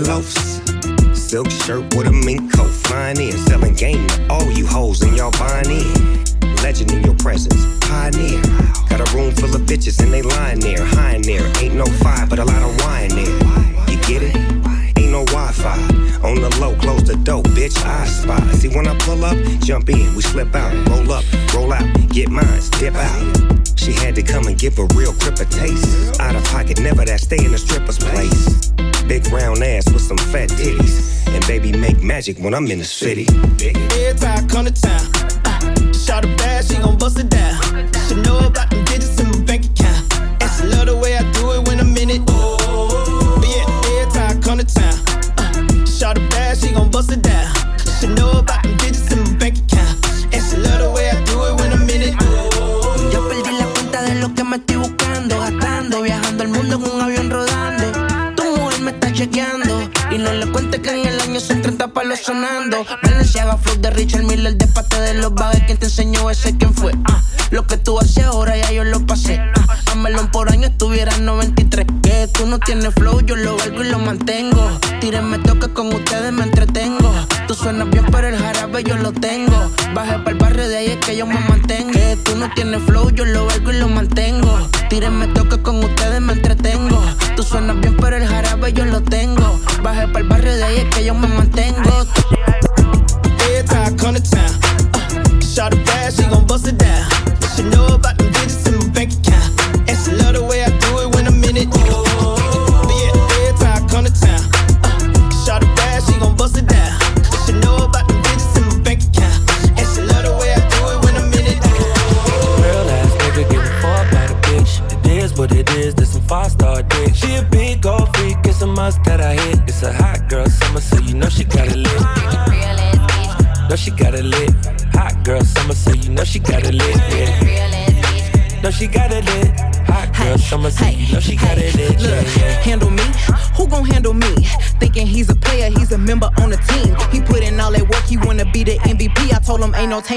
Loafs. 0.00 0.60
Silk 1.12 1.50
shirt 1.50 1.94
with 1.94 2.06
a 2.06 2.12
mink 2.12 2.52
coat. 2.52 2.70
Flying 2.86 3.20
in, 3.20 3.32
selling 3.32 3.74
game 3.74 4.06
to 4.08 4.26
all 4.28 4.50
you 4.50 4.66
hoes 4.66 5.02
and 5.02 5.16
y'all 5.16 5.30
buying 5.32 5.70
in. 5.70 6.24
Legend 6.62 6.92
in 6.92 7.04
your 7.04 7.14
presence, 7.16 7.78
pioneer. 7.80 8.40
Got 8.88 9.00
a 9.00 9.16
room 9.16 9.32
full 9.32 9.54
of 9.54 9.62
bitches 9.62 10.02
and 10.02 10.12
they 10.12 10.22
lying 10.22 10.60
there, 10.60 10.84
high 10.84 11.16
in 11.16 11.22
there. 11.22 11.46
Ain't 11.62 11.74
no 11.74 11.86
fire, 11.86 12.26
but 12.26 12.38
a 12.38 12.44
lot 12.44 12.62
of 12.62 12.80
wine 12.80 13.10
there. 13.10 13.38
You 13.88 13.98
get 14.02 14.22
it? 14.22 14.36
Ain't 14.98 15.12
no 15.12 15.24
Wi-Fi. 15.26 15.76
On 16.24 16.40
the 16.40 16.56
low, 16.60 16.74
close 16.76 17.04
the 17.04 17.16
door, 17.16 17.42
bitch. 17.42 17.76
I 17.84 18.06
spy. 18.06 18.40
See 18.52 18.68
when 18.68 18.86
I 18.86 18.96
pull 19.00 19.24
up, 19.24 19.36
jump 19.60 19.88
in, 19.90 20.14
we 20.14 20.22
slip 20.22 20.54
out, 20.54 20.72
roll 20.88 21.12
up, 21.12 21.24
roll 21.52 21.72
out, 21.72 21.84
get 22.08 22.30
mines, 22.30 22.70
dip 22.70 22.94
out. 22.94 23.54
She 23.76 23.92
had 23.92 24.14
to 24.14 24.22
come 24.22 24.46
and 24.46 24.58
give 24.58 24.78
a 24.78 24.86
real 24.94 25.12
crip 25.14 25.38
a 25.40 25.44
taste. 25.44 26.18
Out 26.20 26.34
of 26.34 26.44
pocket, 26.44 26.80
never 26.80 27.04
that 27.04 27.20
stay 27.20 27.44
in 27.44 27.52
a 27.52 27.58
stripper's 27.58 27.98
place. 27.98 28.63
Big 29.08 29.26
round 29.28 29.62
ass 29.62 29.90
with 29.92 30.02
some 30.02 30.16
fat 30.16 30.48
titties. 30.48 31.26
And 31.28 31.46
baby 31.46 31.72
make 31.72 32.02
magic 32.02 32.38
when 32.38 32.54
I'm 32.54 32.66
in 32.70 32.78
the 32.78 32.84
city. 32.84 33.26
Every 33.60 34.18
time 34.18 34.44
I 34.44 34.46
come 34.46 34.64
to 34.64 34.72
town, 34.72 35.92
shout 35.92 36.24
her 36.24 36.36
bad, 36.36 36.64
she 36.64 36.74
gon' 36.76 36.96
bust 36.96 37.18
it 37.18 37.28
down. 37.28 37.60
She 38.08 38.14
know 38.16 38.38
about 38.38 38.70
them 38.70 38.84
digits 38.84 39.20
in 39.20 39.30
my 39.30 39.40
bank 39.44 39.66
account. 39.66 40.42
And 40.42 40.50
she 40.52 40.64
love 40.64 40.86
the 40.86 40.96
way 40.96 41.16
I 41.16 41.30
do 41.32 41.52
it. 41.52 41.63
Los 65.74 65.74
bagues. 65.74 65.74
¿Quién 65.74 65.78
te 65.78 65.86
enseñó 65.86 66.30
ese? 66.30 66.56
¿Quién 66.56 66.72
fue? 66.72 66.92
Ah, 67.04 67.20
lo 67.50 67.66
que 67.66 67.76
tú 67.76 67.98
haces 67.98 68.24
ahora 68.24 68.56
ya 68.56 68.70
yo 68.70 68.84
lo 68.84 69.04
pasé. 69.06 69.40
Ah, 69.40 69.76
a 69.92 69.94
melón 69.96 70.30
por 70.30 70.50
año 70.52 70.68
estuviera 70.68 71.12
en 71.16 71.24
93. 71.24 71.86
Que 72.02 72.28
tú 72.32 72.46
no 72.46 72.58
tienes 72.60 72.94
flow, 72.94 73.20
yo 73.22 73.34
lo 73.34 73.56
valgo 73.56 73.82
y 73.82 73.88
lo 73.88 73.98
mantengo. 73.98 74.78
Tírenme 75.00 75.38
toque 75.38 75.72
con 75.72 75.92
ustedes, 75.92 76.32
me 76.32 76.44
entretengo. 76.44 77.12
Tú 77.48 77.54
suenas 77.54 77.90
bien, 77.90 78.06
pero 78.10 78.28
el 78.28 78.38
jarabe 78.38 78.84
yo 78.84 78.96
lo 78.96 79.12
tengo. 79.12 79.70
Bajé 79.94 80.18
para 80.18 80.30
el 80.30 80.36
barrio 80.36 80.68
de 80.68 80.76
ahí 80.76 80.86
es 80.86 80.98
que 80.98 81.16
yo 81.16 81.26
me 81.26 81.40
mantengo. 81.40 81.92
Que 81.92 82.16
tú 82.24 82.36
no 82.36 82.48
tienes 82.54 82.82
flow, 82.84 83.10
yo 83.10 83.24
lo 83.24 83.46
valgo 83.46 83.72
y 83.72 83.78
lo 83.78 83.88
mantengo. 83.88 84.68
Tírenme 84.88 85.26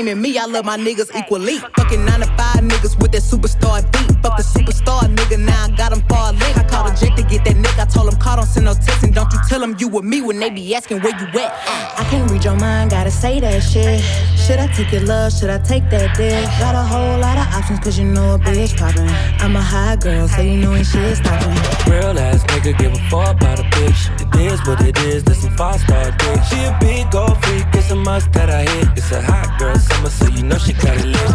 him 0.07 0.17
ain't 0.17 0.33
me. 0.33 0.37
I 0.37 0.45
love 0.45 0.65
my 0.65 0.77
niggas 0.77 1.15
equally. 1.15 1.57
Fucking 1.57 2.05
nine 2.05 2.21
to 2.21 2.27
five 2.37 2.61
niggas 2.63 2.99
with 2.99 3.11
that 3.11 3.21
superstar 3.21 3.81
beat. 3.91 4.17
Fuck 4.21 4.37
the 4.37 4.43
superstar 4.43 5.03
nigga, 5.15 5.39
now 5.39 5.65
I 5.65 5.69
got 5.75 5.93
him 5.93 6.01
far 6.07 6.31
link. 6.31 6.57
I 6.57 6.63
called 6.63 6.91
a 6.91 6.95
jet 6.95 7.15
to 7.17 7.23
get 7.23 7.43
that 7.45 7.55
nigga. 7.55 7.81
I 7.81 7.85
told 7.85 8.11
him 8.11 8.19
call, 8.19 8.37
don't 8.37 8.45
send 8.45 8.65
no 8.65 8.73
text, 8.73 9.03
and 9.03 9.13
don't 9.13 9.31
you 9.31 9.39
tell 9.47 9.61
him 9.61 9.75
you 9.79 9.87
with 9.87 10.05
me 10.05 10.21
when 10.21 10.39
they 10.39 10.49
be 10.49 10.75
asking 10.75 11.01
where 11.01 11.15
you 11.19 11.27
at. 11.39 11.51
I 11.99 12.05
can't 12.09 12.29
read 12.31 12.43
your 12.43 12.55
mind, 12.55 12.91
gotta 12.91 13.11
say 13.11 13.39
that 13.39 13.61
shit. 13.61 14.01
Should 14.37 14.59
I 14.59 14.67
take 14.67 14.91
your 14.91 15.01
love? 15.01 15.33
Should 15.33 15.49
I 15.49 15.59
take 15.59 15.89
that 15.89 16.15
dick? 16.15 16.45
Got 16.59 16.75
a 16.75 16.83
whole 16.83 17.19
lot 17.19 17.37
of 17.37 17.53
options, 17.53 17.79
cause 17.79 17.99
you 17.99 18.05
know 18.05 18.35
a 18.35 18.39
bitch 18.39 18.77
poppin'. 18.77 19.09
I'm 19.39 19.55
a 19.55 19.61
high 19.61 19.95
girl, 19.97 20.27
so 20.27 20.41
you 20.41 20.57
know 20.57 20.73
ain't 20.73 20.87
shit 20.87 21.17
stopping. 21.17 21.57
Real 21.91 22.17
ass 22.17 22.43
nigga 22.45 22.77
give 22.77 22.93
a 22.93 23.09
fuck 23.09 23.35
about 23.35 23.59
a 23.59 23.63
bitch. 23.63 24.01
It 24.21 24.51
is 24.51 24.59
what 24.67 24.81
it 24.81 24.97
is, 24.99 25.23
this 25.23 25.41
some 25.41 25.55
five 25.55 25.79
star 25.81 26.11
dick. 26.11 26.39
She 26.49 26.59
a 26.63 26.77
big 26.79 27.11
gold 27.11 27.37
freak, 27.43 27.65
it's 27.73 27.91
a 27.91 27.95
must 27.95 28.31
that 28.33 28.49
I 28.49 28.63
hit. 28.63 28.89
It's 28.97 29.11
a 29.11 29.21
hot 29.21 29.59
girl 29.59 29.75
summer, 29.97 30.09
so 30.09 30.27
you 30.27 30.43
know 30.43 30.57
she 30.57 30.73
got 30.73 30.97
it 30.97 31.05
lit. 31.05 31.29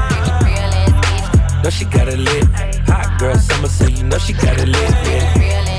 Know 1.63 1.71
she 1.71 1.85
got 1.85 2.09
it 2.09 2.19
lit. 2.19 2.45
Hot 2.87 3.19
girl 3.19 3.37
summer, 3.37 3.69
so 3.69 3.87
you 3.87 4.05
know 4.05 4.19
she 4.19 4.33
got 4.33 4.59
it 4.59 4.69
lit. 4.69 4.91
Yeah. 5.07 5.72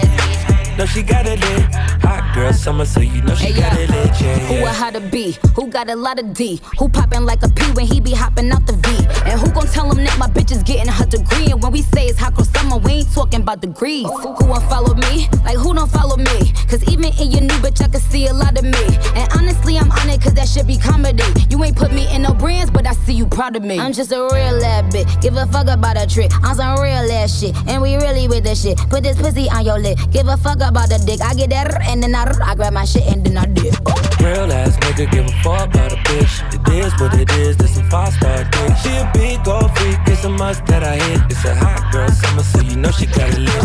Know 0.78 0.88
she 0.88 1.04
got 1.04 1.28
it 1.28 1.40
lit. 1.40 1.66
Hot 2.02 2.34
girl 2.34 2.52
summer, 2.52 2.84
so 2.86 3.00
you 3.00 3.22
know 3.22 3.36
she 3.36 3.48
Hey, 3.54 3.62
got 3.62 3.74
yeah. 3.74 3.80
it 3.80 3.90
lit. 3.92 4.22
Yeah, 4.22 4.38
Who 4.48 4.54
a 4.56 4.60
yeah. 4.62 4.74
how 4.74 4.90
to 4.90 5.00
be? 5.00 5.38
Who 5.56 5.68
got 5.68 5.88
a 5.90 5.96
lot 5.96 6.18
of 6.20 6.34
D? 6.34 6.60
Who 6.80 6.90
poppin' 6.90 7.26
like 7.28 7.44
a 7.44 7.50
P 7.50 7.64
when 7.74 7.86
he 7.86 8.00
be 8.00 8.12
hopping 8.12 8.52
out 8.52 8.66
the 8.66 8.74
V? 8.74 9.06
And 9.30 9.40
who 9.40 9.52
gon' 9.52 9.68
tell 9.68 9.92
him 9.92 10.04
that 10.04 10.18
my 10.18 10.26
bitch 10.28 10.52
is 10.52 10.64
getting 10.64 10.92
her 10.92 11.06
degree? 11.06 11.52
And 11.52 11.62
when 11.62 11.72
we 11.72 11.84
say 11.84 12.08
it's 12.08 12.18
hot 12.18 12.34
girl 12.34 12.46
summer, 12.46 12.78
we 12.78 12.92
ain't 13.06 13.14
talking 13.14 13.42
about 13.42 13.62
degrees. 13.62 14.08
Who 14.08 14.46
won't 14.48 14.64
follow 14.64 14.96
me? 14.96 15.30
Like 15.46 15.58
who 15.58 15.76
don't 15.76 15.92
follow 15.92 16.18
me? 16.18 16.52
Cause 16.68 16.82
even 16.92 17.14
in 17.22 17.30
your 17.32 17.42
new 17.42 17.58
bitch, 17.62 17.80
I 17.84 17.88
can 17.88 18.02
see 18.02 18.26
a 18.26 18.34
lot 18.34 18.58
of 18.58 18.64
me. 18.66 18.86
And 19.14 19.30
honestly, 19.38 19.78
I'm 19.78 19.92
on 19.92 20.10
it 20.10 20.22
cause 20.24 20.34
that 20.34 20.48
should 20.48 20.66
be 20.66 20.78
comedy. 20.78 21.24
You 21.52 21.64
ain't 21.64 21.78
put 21.78 21.94
me 21.94 22.08
in 22.16 22.24
no 22.24 22.34
brands, 22.34 22.72
but 22.72 22.88
I 22.88 22.94
see 22.94 23.14
you 23.14 23.28
proud 23.28 23.56
of 23.56 23.64
me. 23.64 23.80
I'm 23.80 23.94
just 23.94 24.12
a 24.12 24.16
real 24.18 24.66
ass 24.66 24.92
bitch. 24.92 25.22
Give 25.22 25.36
a 25.38 25.46
fuck 25.48 25.68
about 25.68 26.02
a 26.02 26.08
trick. 26.08 26.32
I'm 26.44 26.56
some 26.56 26.80
real 26.82 27.12
ass 27.12 27.40
shit. 27.40 27.56
And 27.68 27.80
we 27.82 27.96
really 27.96 28.28
with 28.28 28.44
the 28.46 28.56
shit. 28.56 28.78
Put 28.90 29.04
this 29.04 29.22
pussy 29.22 29.48
on 29.52 29.66
your 29.66 29.78
lip. 29.78 30.00
Give 30.12 30.28
a 30.28 30.36
fuck 30.38 30.62
about 30.64 30.90
the 30.90 30.98
dick. 31.06 31.22
I 31.22 31.34
get 31.34 31.50
that 31.52 31.82
and 31.84 32.02
then 32.02 32.16
I, 32.16 32.32
I 32.44 32.56
grab 32.56 32.74
my 32.74 32.86
shit 32.86 33.04
and 33.04 33.24
then 33.26 33.38
I 33.38 33.46
dip. 33.46 33.76
Real 34.20 34.52
ass 34.52 34.78
nigga 34.78 35.12
give 35.12 35.26
a 35.26 35.32
fuck 35.44 35.74
about 35.74 35.94
a 35.94 35.98
bitch. 36.08 36.42
It 36.54 36.86
is 36.86 36.94
what 37.00 37.14
it 37.14 37.30
is, 37.32 37.58
this 37.58 37.76
some 37.76 37.90
five 37.90 38.14
star 38.14 38.44
dick. 38.44 38.78
She 38.82 38.90
a 38.96 39.10
big 39.14 39.44
gold 39.44 39.76
freak, 39.78 40.00
it's 40.08 40.24
a 40.24 40.30
must 40.30 40.66
that 40.68 40.84
I 40.84 40.96
hit. 40.96 41.22
It's 41.30 41.46
a 41.46 41.54
hot 41.56 41.92
girl 41.92 42.10
summer, 42.10 42.44
so 42.44 42.62
you 42.62 42.76
know 42.76 42.92
she 42.92 43.06
got 43.06 43.30
it 43.30 43.40
lit. 43.40 43.64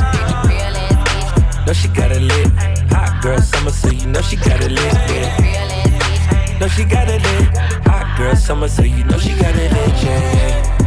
Know 1.67 1.73
she 1.75 1.89
got 1.89 2.11
it 2.13 2.23
lit. 2.23 2.49
Hot 2.91 3.23
girl 3.23 3.39
summer, 3.41 3.71
so 3.71 3.91
you 3.91 4.07
know 4.07 4.23
she 4.23 4.37
got 4.37 4.63
it 4.63 4.71
lit. 4.71 4.95
Yeah. 5.11 6.59
Know 6.59 6.69
she 6.69 6.85
got 6.85 7.09
it 7.09 7.23
lit. 7.23 7.57
Hot 7.87 8.17
girl 8.17 8.35
summer, 8.37 8.69
so 8.69 8.83
you 8.83 9.05
know 9.05 9.19
she 9.19 9.31
got 9.39 9.55
it 9.55 9.71
lit. 9.73 10.03
Yeah. 10.03 10.78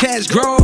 Cash 0.00 0.28
grows. 0.28 0.59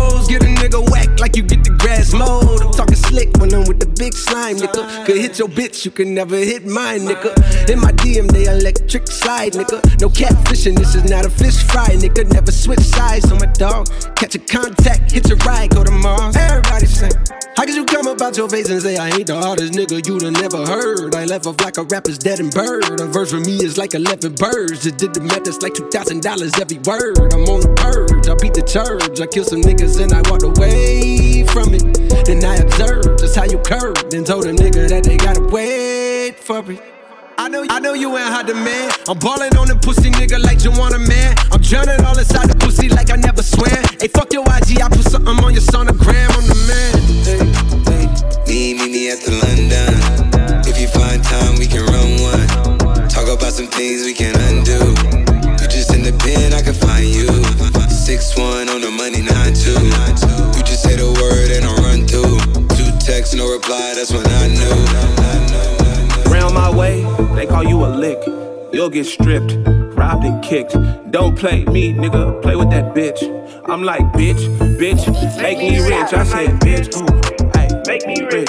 Hit 5.26 5.38
your 5.40 5.48
bitch, 5.48 5.84
you 5.84 5.90
can 5.90 6.14
never 6.14 6.36
hit 6.36 6.64
mine, 6.64 7.00
nigga. 7.00 7.34
In 7.68 7.80
my 7.80 7.90
DM, 7.92 8.30
they 8.30 8.44
electric 8.44 9.08
slide, 9.08 9.54
nigga. 9.54 9.82
No 10.00 10.08
catfishing, 10.08 10.76
this 10.78 10.94
is 10.94 11.10
not 11.10 11.26
a 11.26 11.30
fish 11.30 11.64
fry, 11.64 11.88
nigga. 11.88 12.30
Never 12.32 12.52
switch 12.52 12.80
sides 12.80 13.30
on 13.32 13.38
my 13.38 13.46
dog. 13.46 13.88
Catch 14.14 14.36
a 14.36 14.38
contact, 14.38 15.10
hit 15.10 15.28
your 15.28 15.38
ride, 15.38 15.70
go 15.70 15.82
to 15.82 15.90
Mars. 15.90 16.36
Everybody 16.36 16.86
sing. 16.86 17.10
How 17.56 17.64
could 17.64 17.74
you 17.74 17.86
come 17.86 18.06
about 18.06 18.36
your 18.36 18.48
face 18.48 18.68
and 18.68 18.80
say 18.82 18.98
I 18.98 19.08
ain't 19.08 19.26
the 19.26 19.40
hardest 19.40 19.72
nigga 19.72 20.06
you'd 20.06 20.22
have 20.22 20.34
never 20.34 20.64
heard? 20.66 21.14
I 21.14 21.24
left 21.24 21.46
off 21.46 21.58
like 21.62 21.78
a 21.78 21.84
rapper's 21.84 22.18
dead 22.18 22.38
and 22.38 22.52
bird. 22.52 23.00
A 23.00 23.06
verse 23.06 23.30
for 23.30 23.40
me 23.40 23.64
is 23.64 23.78
like 23.78 23.94
11 23.94 24.34
birds. 24.34 24.84
Just 24.84 24.98
did 24.98 25.14
the 25.14 25.22
math, 25.22 25.48
it's 25.48 25.62
like 25.62 25.72
$2,000 25.72 26.20
every 26.60 26.78
word. 26.84 27.32
I'm 27.32 27.48
on 27.48 27.60
the 27.64 27.72
purge, 27.80 28.28
I 28.28 28.36
beat 28.36 28.54
the 28.54 28.62
church. 28.62 29.18
I 29.20 29.26
killed 29.26 29.48
some 29.48 29.62
niggas 29.62 29.98
and 29.98 30.12
I 30.12 30.20
walked 30.30 30.44
away 30.44 31.44
from 31.48 31.72
it. 31.72 31.82
Then 32.26 32.44
I 32.44 32.56
observed 32.56 33.20
just 33.20 33.34
how 33.34 33.44
you 33.44 33.58
curved 33.64 34.12
and 34.12 34.26
told 34.26 34.44
a 34.44 34.52
nigga 34.52 34.88
that 34.90 35.04
they 35.04 35.15
gotta 35.16 35.42
wait 35.42 36.38
for 36.38 36.70
it. 36.70 36.80
I 37.38 37.48
know, 37.48 37.66
I 37.68 37.80
know 37.80 37.92
you 37.94 38.16
ain't 38.16 38.28
hot 38.28 38.46
demand. 38.46 38.92
I'm 39.08 39.18
ballin' 39.18 39.56
on 39.56 39.68
the 39.68 39.76
pussy 39.76 40.10
nigga 40.10 40.42
like 40.42 40.64
you 40.64 40.70
want 40.72 40.94
a 40.94 40.98
man. 40.98 41.36
I'm 41.52 41.60
drowning 41.60 42.04
all 42.04 42.18
inside 42.18 42.48
the 42.48 42.56
pussy 42.56 42.88
like 42.88 43.10
I 43.10 43.16
never 43.16 43.42
swam. 43.42 43.70
Hey, 44.00 44.08
fuck 44.08 44.32
your 44.32 44.42
IG, 44.44 44.80
I 44.80 44.88
put 44.88 45.04
something 45.04 45.36
on 45.44 45.52
your 45.52 45.62
sonogram. 45.62 46.28
I'm 46.36 46.46
the 46.48 46.58
man. 46.68 46.92
Me, 48.48 48.74
meet 48.74 48.90
me 48.90 49.10
at 49.10 49.20
the 49.20 49.32
London. 49.42 50.64
If 50.66 50.80
you 50.80 50.88
find 50.88 51.22
time, 51.22 51.58
we 51.58 51.66
can 51.66 51.84
run 51.86 52.20
one. 52.20 53.08
Talk 53.08 53.28
about 53.28 53.52
some 53.52 53.68
things 53.68 54.04
we 54.04 54.14
can 54.14 54.35
You'll 68.86 68.92
get 68.92 69.06
stripped, 69.06 69.52
robbed 69.98 70.22
and 70.22 70.40
kicked. 70.44 70.76
Don't 71.10 71.36
play 71.36 71.64
me, 71.64 71.92
nigga, 71.92 72.40
play 72.40 72.54
with 72.54 72.70
that 72.70 72.94
bitch. 72.94 73.20
I'm 73.68 73.82
like, 73.82 74.02
bitch, 74.12 74.38
bitch, 74.78 75.02
make 75.42 75.58
me 75.58 75.80
rich. 75.80 76.14
I 76.14 76.22
said, 76.22 76.50
bitch, 76.60 76.94
ooh, 76.94 77.82
make 77.88 78.06
me 78.06 78.22
rich, 78.30 78.48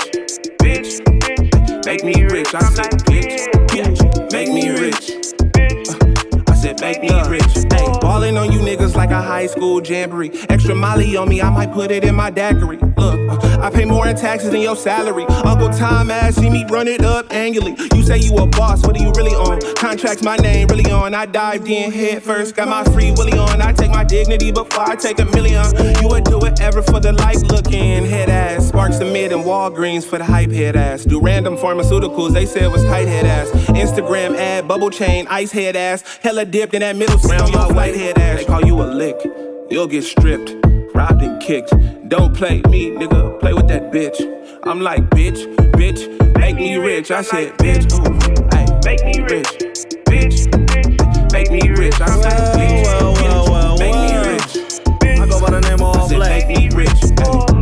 bitch, 0.61 1.85
make 1.87 2.03
me 2.03 2.23
rich. 2.25 2.53
I 2.53 2.59
said, 2.69 2.91
bitch, 3.09 3.49
bitch, 3.73 4.31
make 4.31 4.49
me 4.49 4.69
rich. 4.69 5.09
Uh, 5.89 6.51
I 6.51 6.55
said, 6.55 6.81
make 6.81 7.01
me 7.01 7.09
rich. 7.27 7.53
Hey, 7.73 7.87
ballin' 7.99 8.37
on 8.37 8.51
you 8.51 8.59
niggas 8.59 8.86
like 8.97 9.11
a 9.11 9.21
high 9.21 9.45
school 9.45 9.81
jamboree. 9.81 10.31
Extra 10.49 10.75
molly 10.75 11.15
on 11.15 11.29
me, 11.29 11.41
I 11.41 11.49
might 11.49 11.71
put 11.71 11.91
it 11.91 12.03
in 12.03 12.15
my 12.15 12.29
daiquiri. 12.29 12.77
Look, 12.97 13.43
I 13.59 13.69
pay 13.69 13.85
more 13.85 14.07
in 14.07 14.15
taxes 14.15 14.49
than 14.51 14.61
your 14.61 14.75
salary. 14.75 15.25
Uncle 15.45 15.69
Tom 15.69 16.09
ass, 16.09 16.35
see 16.35 16.49
me 16.49 16.65
run 16.69 16.87
it 16.87 17.05
up 17.05 17.31
annually. 17.31 17.75
You 17.93 18.03
say 18.03 18.17
you 18.17 18.35
a 18.37 18.47
boss, 18.47 18.85
what 18.85 18.99
are 18.99 19.03
you 19.03 19.11
really 19.15 19.35
on? 19.35 19.61
Contracts 19.75 20.23
my 20.23 20.35
name 20.37 20.67
really 20.67 20.91
on. 20.91 21.13
I 21.13 21.27
dived 21.27 21.67
in 21.67 21.91
head 21.91 22.23
first, 22.23 22.55
got 22.55 22.67
my 22.67 22.83
free 22.93 23.11
willy 23.11 23.37
on. 23.37 23.61
I 23.61 23.71
take 23.71 23.91
my 23.91 24.03
dignity 24.03 24.51
before 24.51 24.89
I 24.89 24.95
take 24.95 25.19
a 25.19 25.25
million. 25.25 25.63
You 26.01 26.09
would 26.09 26.23
do 26.23 26.39
it 26.45 26.59
ever 26.59 26.81
for 26.81 26.99
the 26.99 27.13
light 27.13 27.43
looking 27.43 28.05
head 28.05 28.29
ass. 28.29 28.67
Sparks 28.69 28.97
the 28.97 29.05
mid 29.05 29.31
and 29.31 29.43
Walgreens 29.43 30.05
for 30.05 30.17
the 30.17 30.25
hype 30.25 30.51
head 30.51 30.75
ass. 30.75 31.05
Do 31.05 31.21
random 31.21 31.55
pharmaceuticals, 31.55 32.33
they 32.33 32.47
said 32.47 32.71
was 32.71 32.83
tight 32.85 33.07
head 33.07 33.25
ass. 33.25 33.49
Instagram 33.67 34.35
ad, 34.35 34.67
bubble 34.67 34.89
chain, 34.89 35.27
ice 35.29 35.51
head 35.51 35.75
ass. 35.75 36.03
Hella 36.23 36.45
dipped 36.45 36.73
in 36.73 36.79
that 36.79 36.95
middle 36.95 37.19
round 37.29 37.53
your 37.53 37.73
white 37.73 37.95
head 37.95 38.17
ass. 38.17 38.39
They 38.39 38.45
call 38.45 38.65
you 38.65 38.81
a 38.81 38.86
lick, 38.93 39.15
you'll 39.69 39.87
get 39.87 40.03
stripped, 40.03 40.55
robbed 40.93 41.21
and 41.21 41.41
kicked. 41.41 41.73
Don't 42.07 42.35
play 42.35 42.61
me, 42.69 42.91
nigga, 42.91 43.39
play 43.39 43.53
with 43.53 43.67
that 43.67 43.91
bitch. 43.91 44.19
I'm 44.63 44.81
like, 44.81 45.09
bitch, 45.09 45.55
bitch, 45.73 46.07
make 46.37 46.55
me 46.55 46.77
rich. 46.77 47.11
I 47.11 47.21
said, 47.21 47.57
bitch, 47.57 47.91
ooh, 47.93 48.47
ay, 48.51 48.65
make 48.85 49.03
me 49.05 49.23
rich, 49.23 49.47
bitch, 50.05 51.31
make 51.31 51.51
me 51.51 51.69
rich. 51.69 51.99
I 52.01 52.07
said, 52.07 52.55
bitch, 52.55 53.79
make 53.79 53.95
me 53.95 54.17
rich. 54.29 54.57
I 55.19 55.25
go 55.27 55.39
by 55.39 55.51
the 55.51 55.61
name 55.61 55.81
of 55.81 56.09
Black. 56.09 56.47
Make 56.47 56.57
me 56.57 56.69
rich. 56.75 56.89
Ay. 57.19 57.56